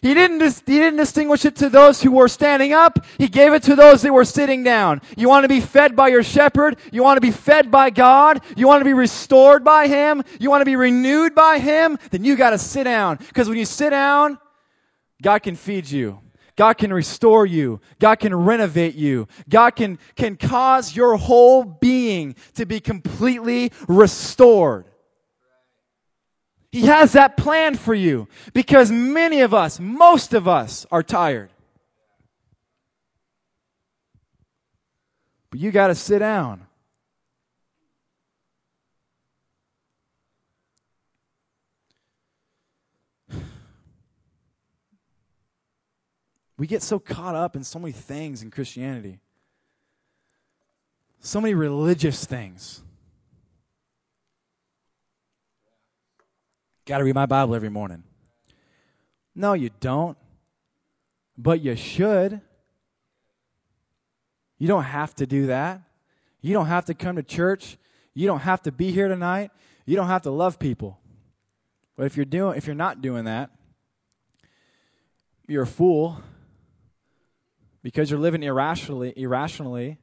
[0.00, 3.04] He didn't, dis- he didn't distinguish it to those who were standing up.
[3.18, 5.00] He gave it to those that were sitting down.
[5.16, 6.78] You want to be fed by your shepherd?
[6.92, 8.40] You want to be fed by God?
[8.56, 10.22] You want to be restored by Him?
[10.38, 11.98] You want to be renewed by Him?
[12.10, 13.16] Then you got to sit down.
[13.16, 14.38] Because when you sit down,
[15.20, 16.20] God can feed you.
[16.54, 17.80] God can restore you.
[18.00, 19.28] God can renovate you.
[19.48, 24.86] God can, can cause your whole being to be completely restored.
[26.70, 31.50] He has that plan for you because many of us, most of us, are tired.
[35.50, 36.66] But you got to sit down.
[46.58, 49.20] We get so caught up in so many things in Christianity,
[51.20, 52.82] so many religious things.
[56.88, 58.02] Got to read my Bible every morning.
[59.34, 60.16] No, you don't.
[61.36, 62.40] But you should.
[64.56, 65.82] You don't have to do that.
[66.40, 67.76] You don't have to come to church.
[68.14, 69.50] You don't have to be here tonight.
[69.84, 70.98] You don't have to love people.
[71.94, 73.50] But if you're doing if you're not doing that,
[75.46, 76.22] you're a fool
[77.82, 79.98] because you're living irrationally, irrationally,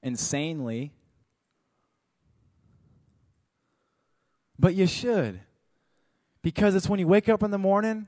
[0.00, 0.92] insanely,
[4.62, 5.40] But you should.
[6.42, 8.06] Because it's when you wake up in the morning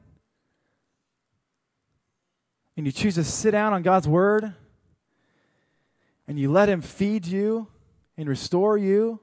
[2.76, 4.52] and you choose to sit down on God's Word
[6.26, 7.68] and you let Him feed you
[8.16, 9.20] and restore you.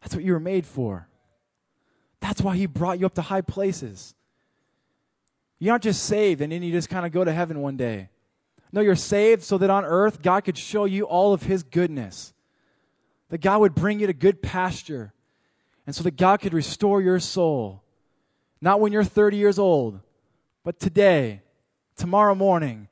[0.00, 1.08] That's what you were made for.
[2.20, 4.14] That's why He brought you up to high places.
[5.60, 8.08] You aren't just saved and then you just kind of go to heaven one day.
[8.72, 12.32] No, you're saved so that on earth God could show you all of His goodness.
[13.28, 15.12] That God would bring you to good pasture.
[15.86, 17.83] And so that God could restore your soul.
[18.64, 20.00] Not when you're 30 years old,
[20.64, 21.42] but today,
[21.96, 22.88] tomorrow morning,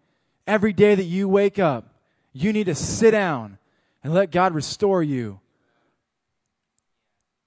[0.46, 1.94] every day that you wake up,
[2.34, 3.56] you need to sit down
[4.04, 5.40] and let God restore you.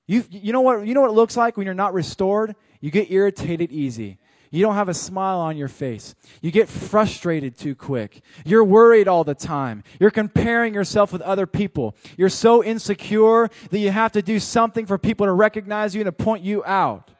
[0.08, 2.56] You, you, know what, you know what it looks like when you're not restored?
[2.82, 4.18] You get irritated easy.
[4.50, 6.16] You don't have a smile on your face.
[6.42, 8.24] You get frustrated too quick.
[8.44, 9.84] You're worried all the time.
[10.00, 11.96] You're comparing yourself with other people.
[12.18, 16.08] You're so insecure that you have to do something for people to recognize you and
[16.08, 17.12] to point you out.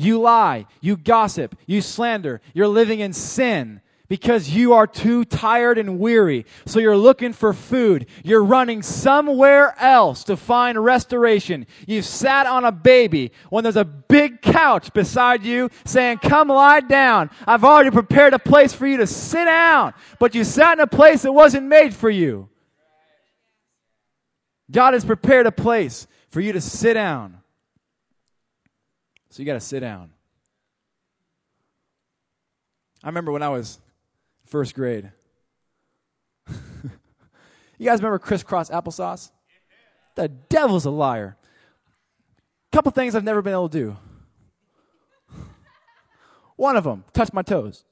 [0.00, 0.64] You lie.
[0.80, 1.54] You gossip.
[1.66, 2.40] You slander.
[2.54, 6.46] You're living in sin because you are too tired and weary.
[6.64, 8.06] So you're looking for food.
[8.24, 11.66] You're running somewhere else to find restoration.
[11.86, 16.80] You've sat on a baby when there's a big couch beside you saying, come lie
[16.80, 17.28] down.
[17.46, 19.92] I've already prepared a place for you to sit down.
[20.18, 22.48] But you sat in a place that wasn't made for you.
[24.70, 27.36] God has prepared a place for you to sit down.
[29.30, 30.10] So you got to sit down.
[33.02, 33.78] I remember when I was
[34.44, 35.10] first grade.
[36.48, 39.30] you guys remember crisscross applesauce?
[40.16, 41.36] The devil's a liar.
[42.72, 43.96] Couple things I've never been able to do.
[46.56, 47.84] One of them, touch my toes.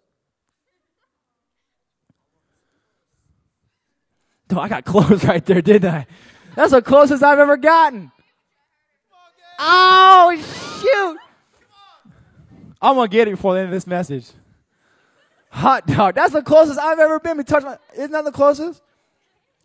[4.50, 6.06] Oh, I got close right there, didn't I?
[6.56, 8.10] That's the closest I've ever gotten.
[9.60, 10.36] Oh,
[10.82, 11.18] shoot.
[12.80, 14.26] I'm to get it before the end of this message.
[15.50, 16.14] Hot dog.
[16.14, 17.36] That's the closest I've ever been.
[17.38, 18.82] to touch my, isn't that the closest?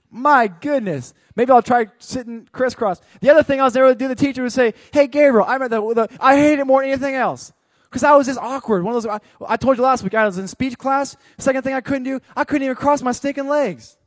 [0.09, 1.13] My goodness.
[1.35, 3.01] Maybe I'll try sitting crisscross.
[3.21, 5.57] The other thing I was there to do, the teacher would say, Hey, Gabriel, I,
[5.57, 7.51] the, the, I hate it more than anything else.
[7.89, 8.83] Because I was just awkward.
[8.83, 11.15] One of those, I, I, told you last week, I was in speech class.
[11.37, 13.97] Second thing I couldn't do, I couldn't even cross my stinking legs.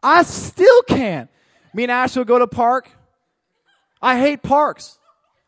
[0.00, 1.28] I still can't.
[1.72, 2.88] Me and Ashley will go to park.
[4.00, 4.98] I hate parks.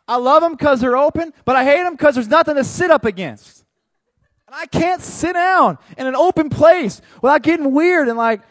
[0.08, 2.90] I love them because they're open, but I hate them because there's nothing to sit
[2.90, 3.64] up against.
[4.46, 8.42] And I can't sit down in an open place without getting weird and like,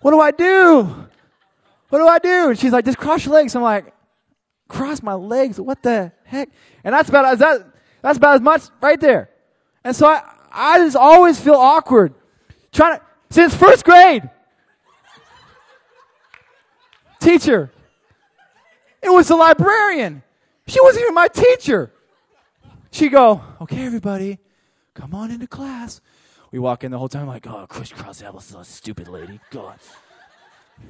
[0.00, 1.08] what do I do?
[1.88, 2.50] What do I do?
[2.50, 3.56] And she's like, just cross your legs.
[3.56, 3.92] I'm like,
[4.68, 5.60] cross my legs?
[5.60, 6.48] What the heck?
[6.84, 7.66] And that's about, that,
[8.00, 9.30] that's about as much right there.
[9.82, 12.14] And so I, I just always feel awkward
[12.70, 14.28] trying to, since first grade.
[17.20, 17.70] Teacher.
[19.02, 20.22] It was the librarian.
[20.70, 21.92] She wasn't even my teacher.
[22.92, 24.38] She go, okay, everybody,
[24.94, 26.00] come on into class.
[26.52, 29.40] We walk in the whole time like, oh, crisscross applesauce, stupid lady.
[29.50, 29.78] God.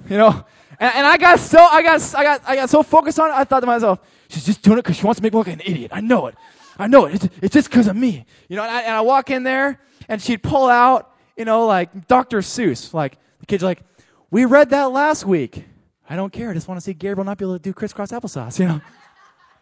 [0.08, 0.44] You know,
[0.78, 3.34] and, and, I got so I got I got I got so focused on it.
[3.34, 5.48] I thought to myself, she's just doing it because she wants to make me look
[5.48, 5.90] like an idiot.
[5.92, 6.36] I know it.
[6.78, 7.14] I know it.
[7.14, 8.24] It's, it's just because of me.
[8.48, 11.66] You know, and I, and I walk in there and she'd pull out, you know,
[11.66, 12.38] like Dr.
[12.38, 12.94] Seuss.
[12.94, 13.82] Like the kid's like,
[14.30, 15.64] we read that last week.
[16.08, 16.50] I don't care.
[16.50, 18.58] I just want to see Gabriel not be able to do crisscross applesauce.
[18.58, 18.80] You know,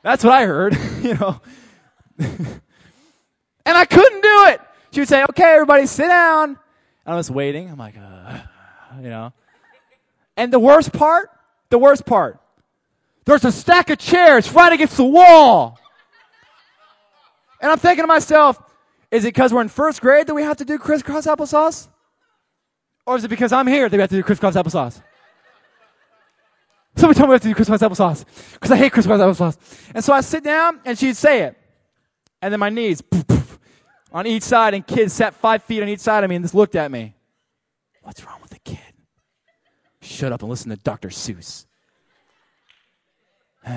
[0.03, 0.77] that's what I heard.
[1.03, 1.41] you know.
[3.69, 4.63] And I couldn't do it.
[4.93, 6.49] She would say, okay, everybody sit down.
[6.49, 6.59] And
[7.05, 7.69] I was waiting.
[7.69, 8.39] I'm like, uh,
[8.97, 9.35] you know.
[10.39, 11.31] And the worst part,
[11.69, 12.41] the worst part,
[13.27, 15.79] there's a stack of chairs right against the wall.
[17.61, 18.59] And I'm thinking to myself,
[19.11, 21.89] is it because we're in first grade that we have to do crisscross applesauce?
[23.05, 25.03] Or is it because I'm here that we have to do crisscross applesauce?
[26.99, 28.25] Somebody told me we have to do crisscross applesauce
[28.55, 29.57] because I hate crisscross applesauce.
[29.95, 31.57] And so I sit down and she'd say it.
[32.43, 33.59] And then my knees, poof, poof,
[34.11, 36.57] on each side, and kids sat five feet on each side of me and just
[36.57, 37.15] looked at me.
[38.03, 38.81] What's wrong with the kid?
[40.01, 41.11] Shut up and listen to Dr.
[41.11, 41.67] Seuss.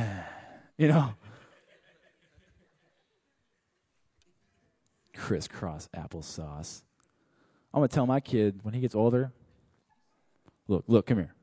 [0.77, 1.13] you know?
[5.15, 6.81] Crisscross applesauce.
[7.71, 9.31] I'm going to tell my kid when he gets older
[10.67, 11.35] look, look, come here.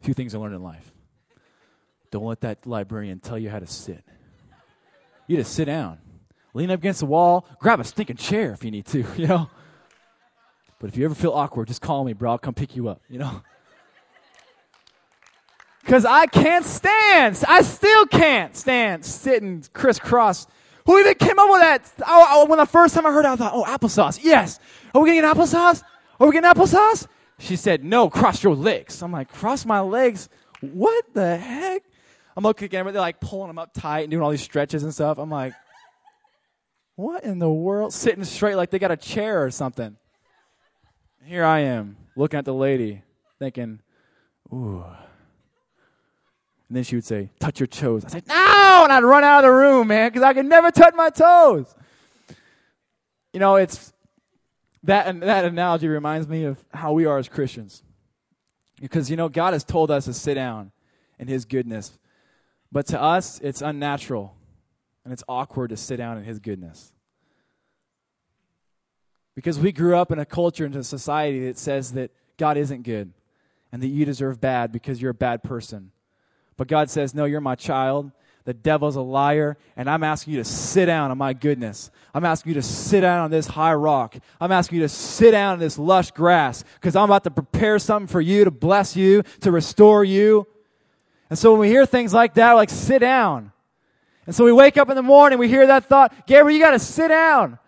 [0.00, 0.91] A few things I learned in life.
[2.12, 4.04] Don't let that librarian tell you how to sit.
[5.26, 5.98] You just sit down
[6.54, 9.50] lean up against the wall, grab a stinking chair if you need to, you know.
[10.78, 12.32] But if you ever feel awkward, just call me, bro.
[12.32, 13.42] I'll come pick you up, you know.
[15.84, 20.46] Because I can't stand, I still can't stand sitting crisscross.
[20.86, 21.92] Who even came up with that?
[22.06, 24.20] Oh, oh, when the first time I heard it, I thought, oh, applesauce.
[24.22, 24.60] Yes.
[24.94, 25.82] Are we getting applesauce?
[26.20, 27.08] Are we getting applesauce?
[27.40, 29.02] She said, no, cross your legs.
[29.02, 30.28] I'm like, cross my legs?
[30.60, 31.82] What the heck?
[32.36, 34.82] I'm looking at them, they're like pulling them up tight and doing all these stretches
[34.82, 35.18] and stuff.
[35.18, 35.54] I'm like,
[36.96, 37.92] what in the world?
[37.92, 39.96] Sitting straight like they got a chair or something.
[41.24, 43.02] Here I am, looking at the lady,
[43.38, 43.80] thinking,
[44.52, 44.84] ooh.
[46.68, 48.04] And then she would say, touch your toes.
[48.04, 48.80] I said, no!
[48.84, 51.74] And I'd run out of the room, man, because I could never touch my toes.
[53.32, 53.92] You know, it's
[54.84, 57.82] that, that analogy reminds me of how we are as Christians.
[58.80, 60.72] Because, you know, God has told us to sit down
[61.18, 61.98] in His goodness.
[62.72, 64.34] But to us, it's unnatural
[65.04, 66.92] and it's awkward to sit down in His goodness.
[69.34, 72.82] Because we grew up in a culture and a society that says that God isn't
[72.82, 73.12] good
[73.70, 75.92] and that you deserve bad because you're a bad person.
[76.56, 78.10] But God says, No, you're my child.
[78.44, 81.92] The devil's a liar, and I'm asking you to sit down on my goodness.
[82.12, 84.16] I'm asking you to sit down on this high rock.
[84.40, 87.78] I'm asking you to sit down on this lush grass because I'm about to prepare
[87.78, 90.48] something for you to bless you, to restore you.
[91.32, 93.52] And so when we hear things like that, like sit down.
[94.26, 96.72] And so we wake up in the morning, we hear that thought, Gabriel, you got
[96.72, 97.58] to sit down.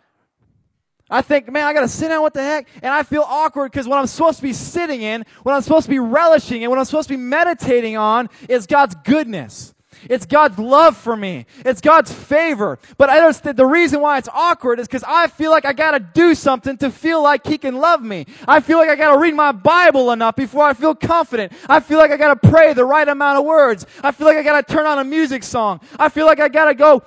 [1.09, 2.21] I think, man, I got to sit down.
[2.21, 2.69] What the heck?
[2.83, 5.85] And I feel awkward because what I'm supposed to be sitting in, what I'm supposed
[5.85, 9.74] to be relishing in, what I'm supposed to be meditating on is God's goodness.
[10.09, 11.47] It's God's love for me.
[11.65, 12.79] It's God's favor.
[12.99, 16.01] But I understand the reason why it's awkward is because I feel like I gotta
[16.01, 18.27] do something to feel like He can love me.
[18.47, 21.53] I feel like I gotta read my Bible enough before I feel confident.
[21.69, 23.87] I feel like I gotta pray the right amount of words.
[24.03, 25.81] I feel like I gotta turn on a music song.
[25.99, 27.03] I feel like I gotta go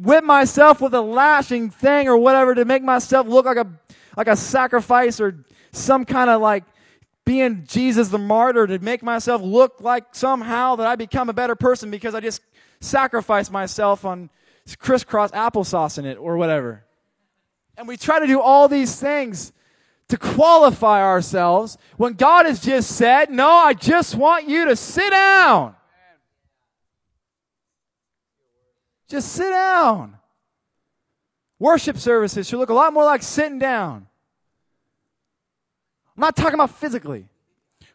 [0.00, 3.66] whip myself with a lashing thing or whatever to make myself look like a,
[4.16, 6.64] like a sacrifice or some kind of like
[7.28, 11.54] being Jesus the martyr to make myself look like somehow that I become a better
[11.54, 12.40] person because I just
[12.80, 14.30] sacrifice myself on
[14.78, 16.86] crisscross applesauce in it or whatever.
[17.76, 19.52] And we try to do all these things
[20.08, 25.10] to qualify ourselves when God has just said, No, I just want you to sit
[25.10, 25.76] down.
[29.06, 30.16] Just sit down.
[31.58, 34.07] Worship services should look a lot more like sitting down.
[36.18, 37.28] I'm not talking about physically.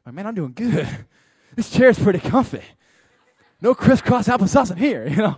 [0.06, 0.88] Like, man, I'm doing good.
[1.56, 2.64] This chair's pretty comfy.
[3.62, 5.38] No crisscross applesauce in here, you know.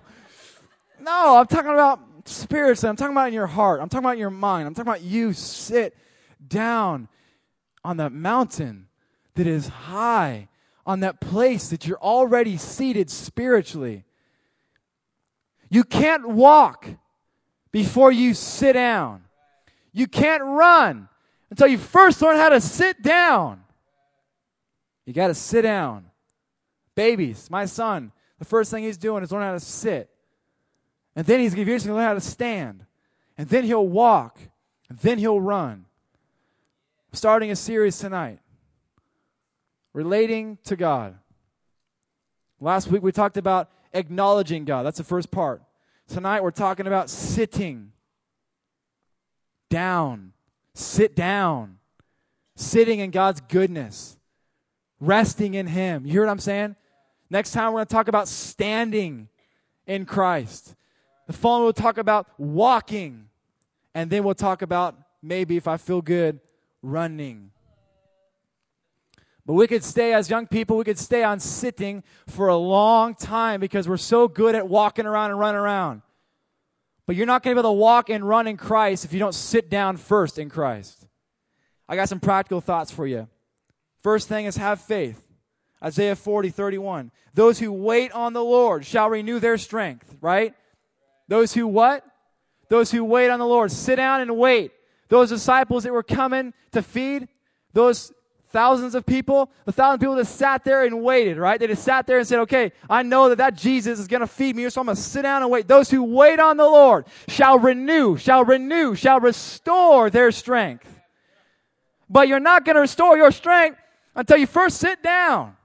[1.01, 2.89] No, I'm talking about spiritually.
[2.89, 3.81] I'm talking about in your heart.
[3.81, 4.65] I'm talking about in your mind.
[4.65, 5.93] I'm talking about you sit
[6.47, 7.09] down
[7.83, 8.87] on that mountain
[9.33, 10.47] that is high,
[10.85, 14.05] on that place that you're already seated spiritually.
[15.69, 16.87] You can't walk
[17.73, 19.25] before you sit down.
[19.91, 21.09] You can't run
[21.55, 23.63] until you first learn how to sit down.
[25.05, 26.07] You got to sit down.
[26.95, 30.09] Babies, my son, the first thing he's doing is learning how to sit.
[31.15, 32.85] And then he's eventually learn how to stand.
[33.37, 34.37] And then he'll walk.
[34.89, 35.85] And then he'll run.
[37.13, 38.39] starting a series tonight
[39.93, 41.17] relating to God.
[42.59, 44.83] Last week we talked about acknowledging God.
[44.83, 45.61] That's the first part.
[46.09, 47.93] Tonight we're talking about sitting
[49.69, 50.33] down
[50.75, 51.77] Sit down.
[52.57, 54.17] Sitting in God's goodness.
[54.99, 56.05] Resting in Him.
[56.05, 56.75] You hear what I'm saying?
[57.29, 59.29] Next time we're going to talk about standing
[59.87, 60.75] in Christ.
[61.27, 63.29] The following we'll talk about walking.
[63.93, 66.41] And then we'll talk about maybe if I feel good,
[66.81, 67.51] running.
[69.45, 73.15] But we could stay as young people, we could stay on sitting for a long
[73.15, 76.01] time because we're so good at walking around and running around.
[77.07, 79.19] But you're not going to be able to walk and run in Christ if you
[79.19, 81.07] don't sit down first in Christ.
[81.87, 83.27] I got some practical thoughts for you.
[84.01, 85.21] First thing is have faith.
[85.83, 87.11] Isaiah 40, 31.
[87.33, 90.53] Those who wait on the Lord shall renew their strength, right?
[91.27, 92.03] Those who what?
[92.69, 93.71] Those who wait on the Lord.
[93.71, 94.71] Sit down and wait.
[95.09, 97.27] Those disciples that were coming to feed,
[97.73, 98.11] those
[98.49, 101.59] thousands of people, the thousand people that sat there and waited, right?
[101.59, 104.27] They just sat there and said, okay, I know that that Jesus is going to
[104.27, 105.67] feed me, so I'm going to sit down and wait.
[105.67, 110.87] Those who wait on the Lord shall renew, shall renew, shall restore their strength.
[112.09, 113.79] But you're not going to restore your strength
[114.15, 115.57] until you first sit down.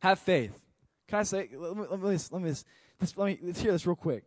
[0.00, 0.52] Have faith.
[1.06, 2.54] Can I say, let me, let me, let me,
[3.16, 4.24] let me, let's hear this real quick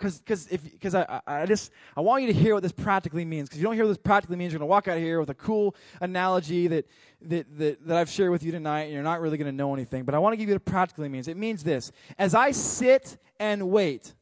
[0.00, 3.48] because if because I, I just I want you to hear what this practically means.
[3.48, 5.20] Because you don't hear what this practically means you're going to walk out of here
[5.20, 6.86] with a cool analogy that
[7.22, 9.74] that that, that I've shared with you tonight and you're not really going to know
[9.74, 10.04] anything.
[10.04, 11.28] But I want to give you what it practically means.
[11.28, 11.92] It means this.
[12.18, 14.14] As I sit and wait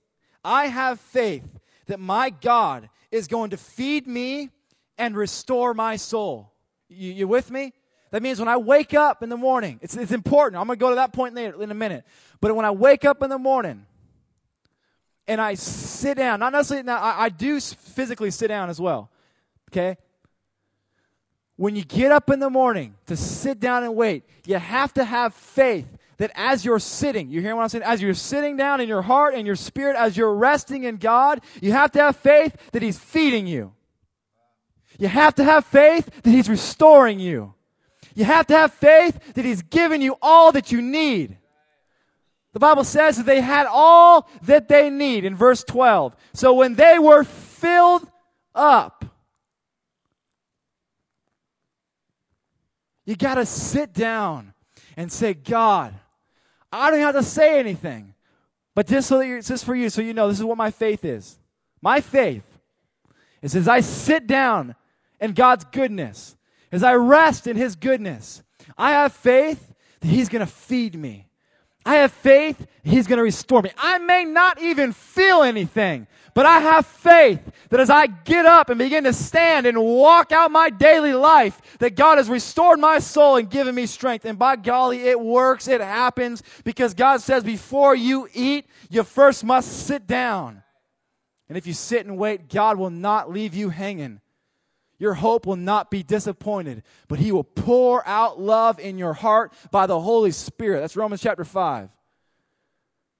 [0.44, 1.46] I have faith
[1.86, 4.50] that my God is going to feed me
[4.96, 6.52] and restore my soul.
[6.88, 7.72] You, you with me?
[8.10, 10.60] That means when I wake up in the morning it's, it's important.
[10.60, 12.04] I'm going to go to that point later in a minute.
[12.40, 13.86] But when I wake up in the morning
[15.28, 16.40] and I sit down.
[16.40, 19.10] Not necessarily, now I, I do physically sit down as well.
[19.70, 19.96] Okay?
[21.58, 25.04] when you get up in the morning to sit down and wait, you have to
[25.04, 27.82] have faith that as you're sitting, you hear what I'm saying?
[27.82, 31.40] As you're sitting down in your heart and your spirit, as you're resting in God,
[31.60, 33.72] you have to have faith that He's feeding you.
[35.00, 37.54] You have to have faith that He's restoring you.
[38.14, 41.38] You have to have faith that He's given you all that you need.
[42.52, 46.16] The Bible says that they had all that they need in verse 12.
[46.32, 48.08] So when they were filled
[48.54, 49.04] up,
[53.04, 54.54] you got to sit down
[54.96, 55.94] and say, God,
[56.72, 58.14] I don't have to say anything.
[58.74, 61.04] But just so that just for you, so you know, this is what my faith
[61.04, 61.38] is.
[61.80, 62.44] My faith
[63.42, 64.74] is as I sit down
[65.20, 66.36] in God's goodness,
[66.70, 68.42] as I rest in His goodness,
[68.76, 71.27] I have faith that He's going to feed me.
[71.88, 73.70] I have faith He's going to restore me.
[73.76, 78.70] I may not even feel anything, but I have faith that as I get up
[78.70, 82.98] and begin to stand and walk out my daily life, that God has restored my
[82.98, 84.24] soul and given me strength.
[84.24, 89.44] And by golly, it works, it happens, because God says before you eat, you first
[89.44, 90.62] must sit down.
[91.48, 94.20] And if you sit and wait, God will not leave you hanging.
[94.98, 99.52] Your hope will not be disappointed, but He will pour out love in your heart
[99.70, 100.80] by the Holy Spirit.
[100.80, 101.88] That's Romans chapter 5.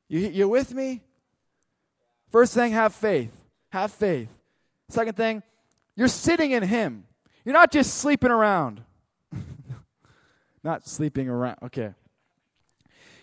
[0.08, 1.02] You, you with me?
[2.30, 3.32] First thing, have faith.
[3.70, 4.28] Have faith.
[4.88, 5.42] Second thing,
[5.94, 7.04] you're sitting in Him.
[7.44, 8.82] You're not just sleeping around.
[10.64, 11.58] not sleeping around.
[11.64, 11.94] Okay.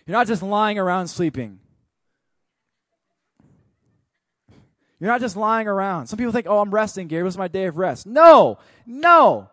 [0.06, 1.60] You're not just lying around sleeping.
[5.06, 6.08] You're not just lying around.
[6.08, 7.22] Some people think, oh, I'm resting, Gary.
[7.22, 8.08] What's my day of rest?
[8.08, 9.52] No, no.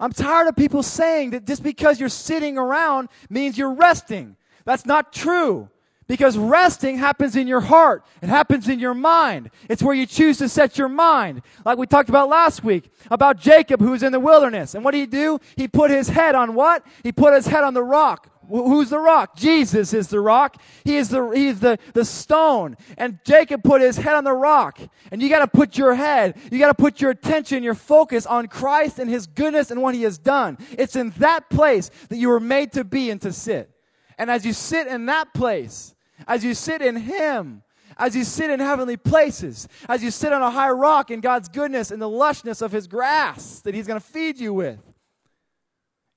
[0.00, 4.36] I'm tired of people saying that just because you're sitting around means you're resting.
[4.64, 5.68] That's not true.
[6.08, 8.04] Because resting happens in your heart.
[8.20, 9.50] It happens in your mind.
[9.68, 11.42] It's where you choose to set your mind.
[11.64, 14.74] Like we talked about last week about Jacob who was in the wilderness.
[14.74, 15.38] And what did he do?
[15.54, 16.84] He put his head on what?
[17.04, 18.28] He put his head on the rock.
[18.48, 19.36] Who's the rock?
[19.36, 20.60] Jesus is the rock.
[20.84, 22.76] He is the, he's the, the stone.
[22.96, 24.78] And Jacob put his head on the rock.
[25.10, 28.98] And you gotta put your head, you gotta put your attention, your focus on Christ
[28.98, 30.58] and His goodness and what He has done.
[30.78, 33.70] It's in that place that you were made to be and to sit.
[34.18, 35.94] And as you sit in that place,
[36.26, 37.62] as you sit in Him,
[37.98, 41.48] as you sit in heavenly places, as you sit on a high rock in God's
[41.48, 44.80] goodness and the lushness of His grass that He's gonna feed you with,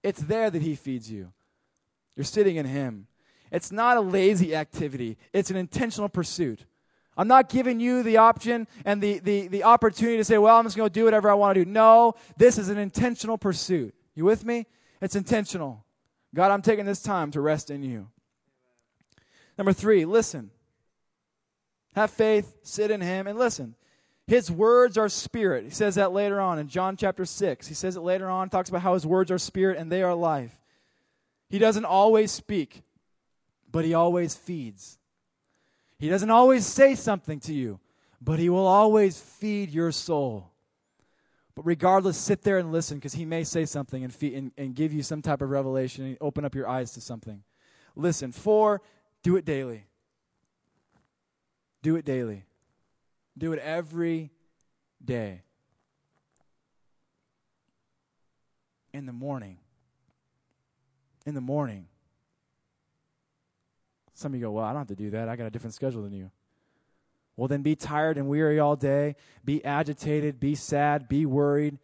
[0.03, 1.31] it's there that He feeds you.
[2.19, 3.07] You're sitting in Him.
[3.49, 6.65] It's not a lazy activity, it's an intentional pursuit.
[7.15, 10.65] I'm not giving you the option and the, the, the opportunity to say, well, I'm
[10.65, 11.71] just going to do whatever I want to do.
[11.71, 13.95] No, this is an intentional pursuit.
[14.15, 14.67] You with me?
[15.01, 15.85] It's intentional.
[16.35, 18.09] God, I'm taking this time to rest in you.
[19.57, 20.51] Number three, listen.
[21.95, 23.75] Have faith, sit in Him, and listen.
[24.27, 25.63] His words are spirit.
[25.63, 27.65] He says that later on in John chapter 6.
[27.65, 30.13] He says it later on, talks about how His words are spirit and they are
[30.13, 30.58] life.
[31.49, 32.83] He doesn't always speak,
[33.71, 34.99] but he always feeds.
[35.97, 37.79] He doesn't always say something to you,
[38.21, 40.51] but he will always feed your soul.
[41.55, 44.75] But regardless, sit there and listen because he may say something and, feed, and, and
[44.75, 47.43] give you some type of revelation and open up your eyes to something.
[47.95, 48.31] Listen.
[48.31, 48.81] Four,
[49.23, 49.85] do it daily.
[51.81, 52.45] Do it daily.
[53.37, 54.31] Do it every
[55.03, 55.41] day.
[58.93, 59.57] In the morning
[61.29, 61.87] in the morning.
[64.13, 65.29] Some of you go, Well, I don't have to do that.
[65.29, 66.29] I got a different schedule than you.
[67.37, 69.15] Well, then be tired and weary all day.
[69.45, 71.77] Be agitated, be sad, be worried.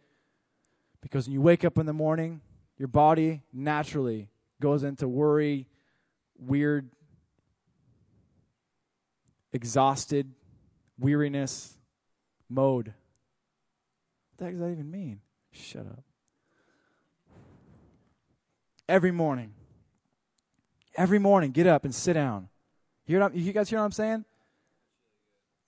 [1.00, 2.42] Because when you wake up in the morning,
[2.76, 4.28] your body naturally
[4.60, 5.66] goes into worry,
[6.38, 6.90] weird,
[9.54, 10.30] exhausted,
[10.98, 11.78] weariness
[12.50, 12.88] mode.
[12.88, 15.20] What the heck does that even mean?
[15.52, 16.04] Shut up
[18.88, 19.52] every morning.
[20.96, 22.48] Every morning, get up and sit down.
[23.06, 24.24] You, hear you guys hear what I'm saying?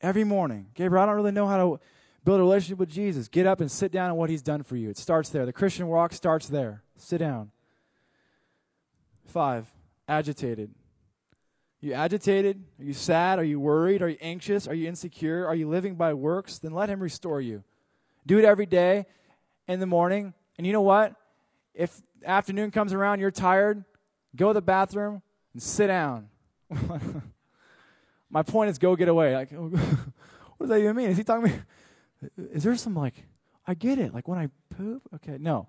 [0.01, 0.67] Every morning.
[0.75, 1.81] Gabriel, I don't really know how to
[2.25, 3.29] build a relationship with Jesus.
[3.29, 4.91] Get up and sit down on what he's done for you.
[4.91, 5.45] It starts there.
[5.45, 6.83] The Christian walk starts there.
[6.97, 7.51] Sit down.
[9.27, 9.67] Five,
[10.09, 10.71] agitated.
[11.81, 12.65] You agitated?
[12.81, 13.39] Are you sad?
[13.39, 14.03] Are you worried?
[14.03, 14.67] Are you anxious?
[14.67, 15.47] Are you insecure?
[15.47, 16.59] Are you living by works?
[16.59, 17.63] Then let him restore you.
[18.27, 19.07] Do it every day
[19.69, 20.35] in the morning.
[20.57, 21.15] And you know what?
[21.79, 23.85] If afternoon comes around, you're tired,
[24.35, 25.23] go to the bathroom
[25.53, 26.29] and sit down.
[28.31, 29.33] My point is go get away.
[29.33, 29.71] Like, what
[30.59, 31.11] does that even mean?
[31.11, 31.59] Is he talking me?
[32.53, 33.15] Is there some like,
[33.65, 34.13] I get it.
[34.13, 35.03] Like when I poop?
[35.15, 35.69] Okay, no.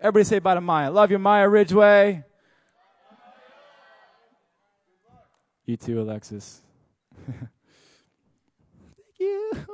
[0.00, 0.90] Everybody say bye to Maya.
[0.90, 2.24] Love you, Maya Ridgeway.
[5.64, 6.60] You too, Alexis.
[7.26, 7.38] Thank
[9.20, 9.50] you.
[9.52, 9.68] Okay.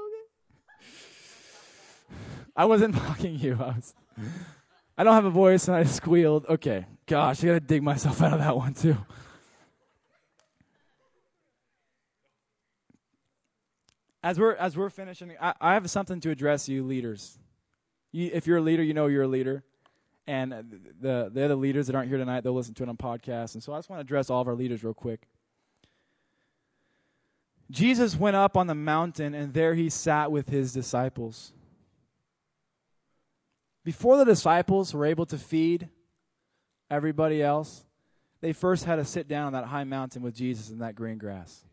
[2.55, 3.55] I wasn't mocking you.
[3.55, 3.95] I was.
[4.97, 6.47] I don't have a voice and I squealed.
[6.49, 6.87] Okay.
[7.07, 8.97] Gosh, I got to dig myself out of that one too.
[14.25, 17.39] As we're as we're finishing, I, I have something to address you leaders.
[18.13, 19.65] You, if you're a leader, you know you're a leader.
[20.29, 20.53] And
[21.01, 23.55] the the other leaders that aren't here tonight, they'll listen to it on podcast.
[23.55, 25.27] And so I just want to address all of our leaders real quick.
[27.73, 31.53] Jesus went up on the mountain, and there he sat with his disciples.
[33.85, 35.89] Before the disciples were able to feed
[36.91, 37.85] everybody else,
[38.41, 41.19] they first had to sit down on that high mountain with Jesus in that green
[41.19, 41.65] grass.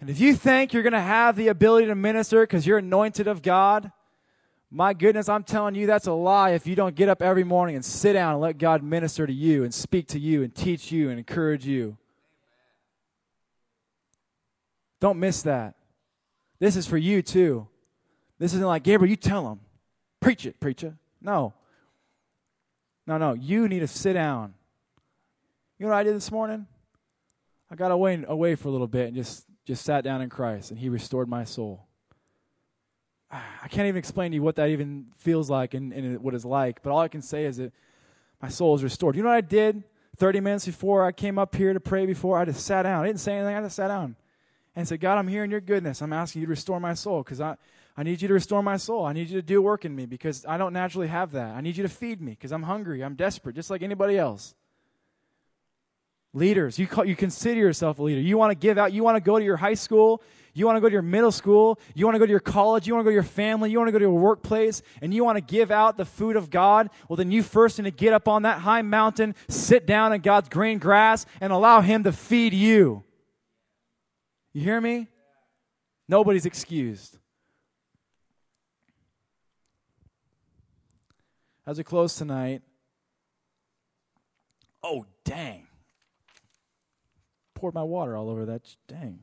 [0.00, 3.26] And if you think you're going to have the ability to minister because you're anointed
[3.26, 3.90] of God,
[4.70, 7.76] my goodness, I'm telling you that's a lie if you don't get up every morning
[7.76, 10.90] and sit down and let God minister to you and speak to you and teach
[10.90, 11.96] you and encourage you.
[15.00, 15.76] Don't miss that.
[16.58, 17.68] This is for you too.
[18.38, 19.60] This isn't like, Gabriel, you tell them.
[20.26, 20.96] Preach it, preacher.
[21.22, 21.54] No.
[23.06, 23.34] No, no.
[23.34, 24.54] You need to sit down.
[25.78, 26.66] You know what I did this morning?
[27.70, 30.72] I got away away for a little bit and just just sat down in Christ
[30.72, 31.86] and he restored my soul.
[33.30, 36.44] I can't even explain to you what that even feels like and, and what it's
[36.44, 37.72] like, but all I can say is that
[38.42, 39.14] my soul is restored.
[39.14, 39.84] You know what I did
[40.16, 42.36] 30 minutes before I came up here to pray before?
[42.36, 43.04] I just sat down.
[43.04, 43.54] I didn't say anything.
[43.54, 44.16] I just sat down
[44.74, 46.02] and said, God, I'm here in your goodness.
[46.02, 47.56] I'm asking you to restore my soul because I,
[47.96, 49.06] I need you to restore my soul.
[49.06, 51.54] I need you to do work in me because I don't naturally have that.
[51.54, 53.02] I need you to feed me because I'm hungry.
[53.02, 54.54] I'm desperate, just like anybody else.
[56.34, 58.20] Leaders, you, call, you consider yourself a leader.
[58.20, 60.22] You want to give out, you want to go to your high school,
[60.52, 62.86] you want to go to your middle school, you want to go to your college,
[62.86, 65.14] you want to go to your family, you want to go to your workplace, and
[65.14, 66.90] you want to give out the food of God.
[67.08, 70.20] Well, then you first need to get up on that high mountain, sit down in
[70.20, 73.02] God's green grass, and allow Him to feed you.
[74.52, 75.08] You hear me?
[76.06, 77.18] Nobody's excused.
[81.66, 82.62] As we close tonight,
[84.82, 85.66] oh, dang.
[87.54, 88.62] Poured my water all over that.
[88.86, 89.20] Dang.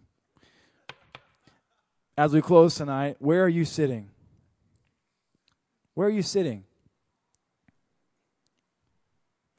[2.17, 4.09] As we close tonight, where are you sitting?
[5.93, 6.65] Where are you sitting?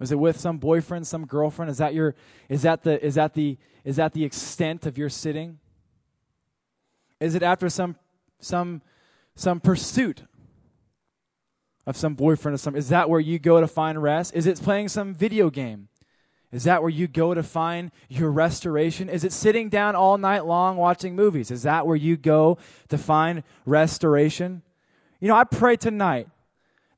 [0.01, 1.71] Is it with some boyfriend, some girlfriend?
[1.71, 2.15] Is that your
[2.49, 5.59] is that the is that the is that the extent of your sitting?
[7.21, 7.97] Is it after some
[8.41, 8.83] some
[9.35, 10.25] some pursuit
[11.87, 14.35] of some boyfriend or some is that where you go to find rest?
[14.35, 15.89] Is it playing some video game?
[16.53, 19.09] Is that where you go to find your restoration?
[19.09, 21.51] Is it sitting down all night long watching movies?
[21.51, 22.59] Is that where you go
[22.91, 24.63] to find restoration?
[25.21, 26.29] You know, I pray tonight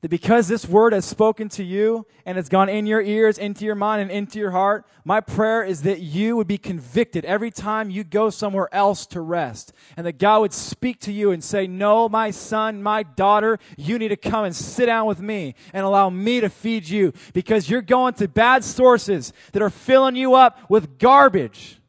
[0.01, 3.65] that because this word has spoken to you and it's gone in your ears, into
[3.65, 7.49] your mind, and into your heart, my prayer is that you would be convicted every
[7.49, 9.73] time you go somewhere else to rest.
[9.95, 13.97] And that God would speak to you and say, No, my son, my daughter, you
[13.97, 17.69] need to come and sit down with me and allow me to feed you because
[17.69, 21.79] you're going to bad sources that are filling you up with garbage.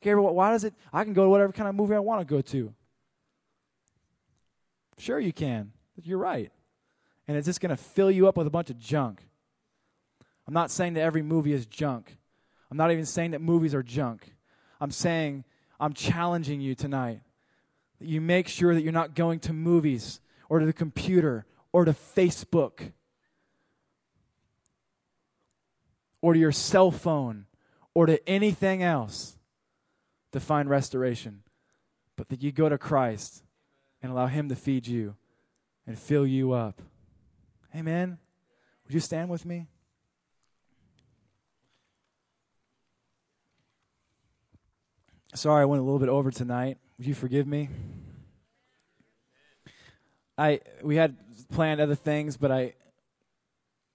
[0.00, 0.74] Okay, why does it?
[0.92, 2.72] I can go to whatever kind of movie I want to go to.
[4.98, 5.72] Sure, you can.
[6.00, 6.52] You're right
[7.28, 9.22] and it's just going to fill you up with a bunch of junk.
[10.46, 12.16] I'm not saying that every movie is junk.
[12.70, 14.34] I'm not even saying that movies are junk.
[14.80, 15.44] I'm saying
[15.78, 17.20] I'm challenging you tonight
[18.00, 21.84] that you make sure that you're not going to movies or to the computer or
[21.84, 22.92] to Facebook
[26.22, 27.44] or to your cell phone
[27.94, 29.36] or to anything else
[30.32, 31.42] to find restoration,
[32.16, 33.42] but that you go to Christ
[34.02, 35.16] and allow Him to feed you
[35.86, 36.80] and fill you up.
[37.74, 38.18] Amen.
[38.84, 39.66] Would you stand with me?
[45.34, 46.78] Sorry, I went a little bit over tonight.
[46.96, 47.68] Would you forgive me?
[50.38, 51.16] I we had
[51.50, 52.74] planned other things, but I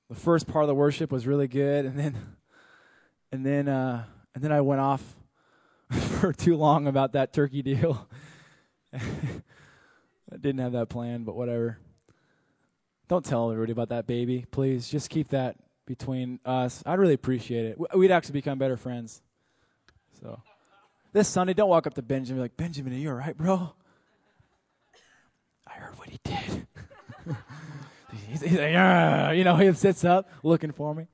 [0.10, 2.18] the first part of the worship was really good, and then
[3.32, 4.04] and then uh,
[4.36, 5.02] and then I went off
[5.90, 8.08] for too long about that turkey deal.
[8.94, 9.00] I
[10.40, 11.80] didn't have that planned, but whatever.
[13.14, 14.90] Don't tell everybody about that baby, please.
[14.90, 15.56] Just keep that
[15.86, 16.82] between us.
[16.84, 17.96] I'd really appreciate it.
[17.96, 19.22] We'd actually become better friends.
[20.20, 20.42] So,
[21.12, 23.38] this Sunday, don't walk up to Benjamin and be like, Benjamin, are you all right,
[23.38, 23.72] bro?
[25.68, 26.66] I heard what he did.
[28.30, 31.06] he's, he's, like, ah, you know, he sits up looking for me.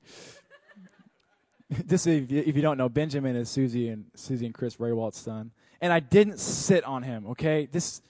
[1.86, 5.18] Just if you, if you don't know, Benjamin is Susie and Susie and Chris Raywalt's
[5.18, 5.50] son,
[5.82, 7.26] and I didn't sit on him.
[7.32, 8.00] Okay, this,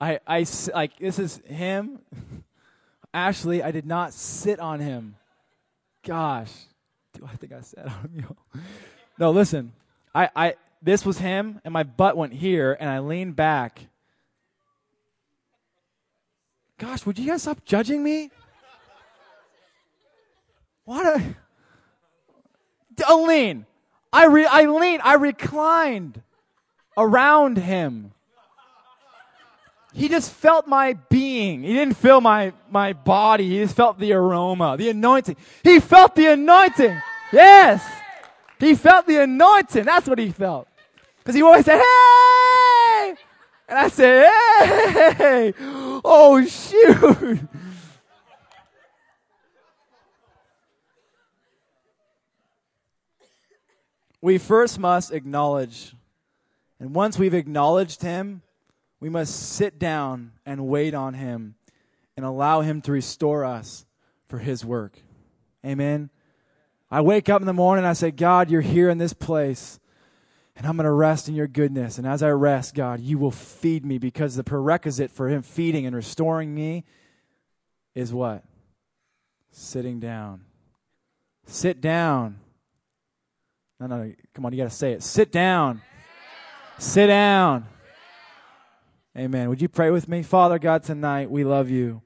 [0.00, 0.44] I, I
[0.74, 2.00] like this is him.
[3.14, 5.16] Ashley, I did not sit on him.
[6.04, 6.52] Gosh,
[7.12, 8.36] do I think I sat on him?
[9.18, 9.72] no, listen.
[10.14, 13.80] I, I this was him, and my butt went here, and I leaned back.
[16.78, 18.30] Gosh, would you guys stop judging me?
[20.84, 21.22] What a.
[23.06, 23.66] Oh, Aline.
[24.12, 26.22] I, re, I leaned, I reclined
[26.96, 28.12] around him.
[29.94, 31.62] He just felt my being.
[31.62, 33.48] He didn't feel my, my body.
[33.48, 35.36] He just felt the aroma, the anointing.
[35.62, 37.00] He felt the anointing.
[37.32, 37.84] Yes.
[38.58, 39.84] He felt the anointing.
[39.84, 40.66] That's what he felt.
[41.18, 43.14] Because he always said, hey!
[43.68, 45.54] And I said, hey!
[46.04, 47.40] Oh, shoot!
[54.22, 55.94] we first must acknowledge.
[56.80, 58.42] And once we've acknowledged him,
[59.02, 61.56] we must sit down and wait on him
[62.16, 63.84] and allow him to restore us
[64.28, 64.96] for his work.
[65.66, 66.08] Amen.
[66.90, 69.80] I wake up in the morning and I say, God, you're here in this place.
[70.54, 71.98] And I'm going to rest in your goodness.
[71.98, 75.84] And as I rest, God, you will feed me because the prerequisite for him feeding
[75.84, 76.84] and restoring me
[77.94, 78.44] is what?
[79.50, 80.42] Sitting down.
[81.46, 82.38] Sit down
[83.82, 85.02] no, no, come on, you got to say it.
[85.02, 85.82] Sit down.
[86.78, 87.66] Sit down.
[89.16, 89.50] Amen.
[89.50, 90.22] Would you pray with me?
[90.22, 92.00] Father God, tonight we love you.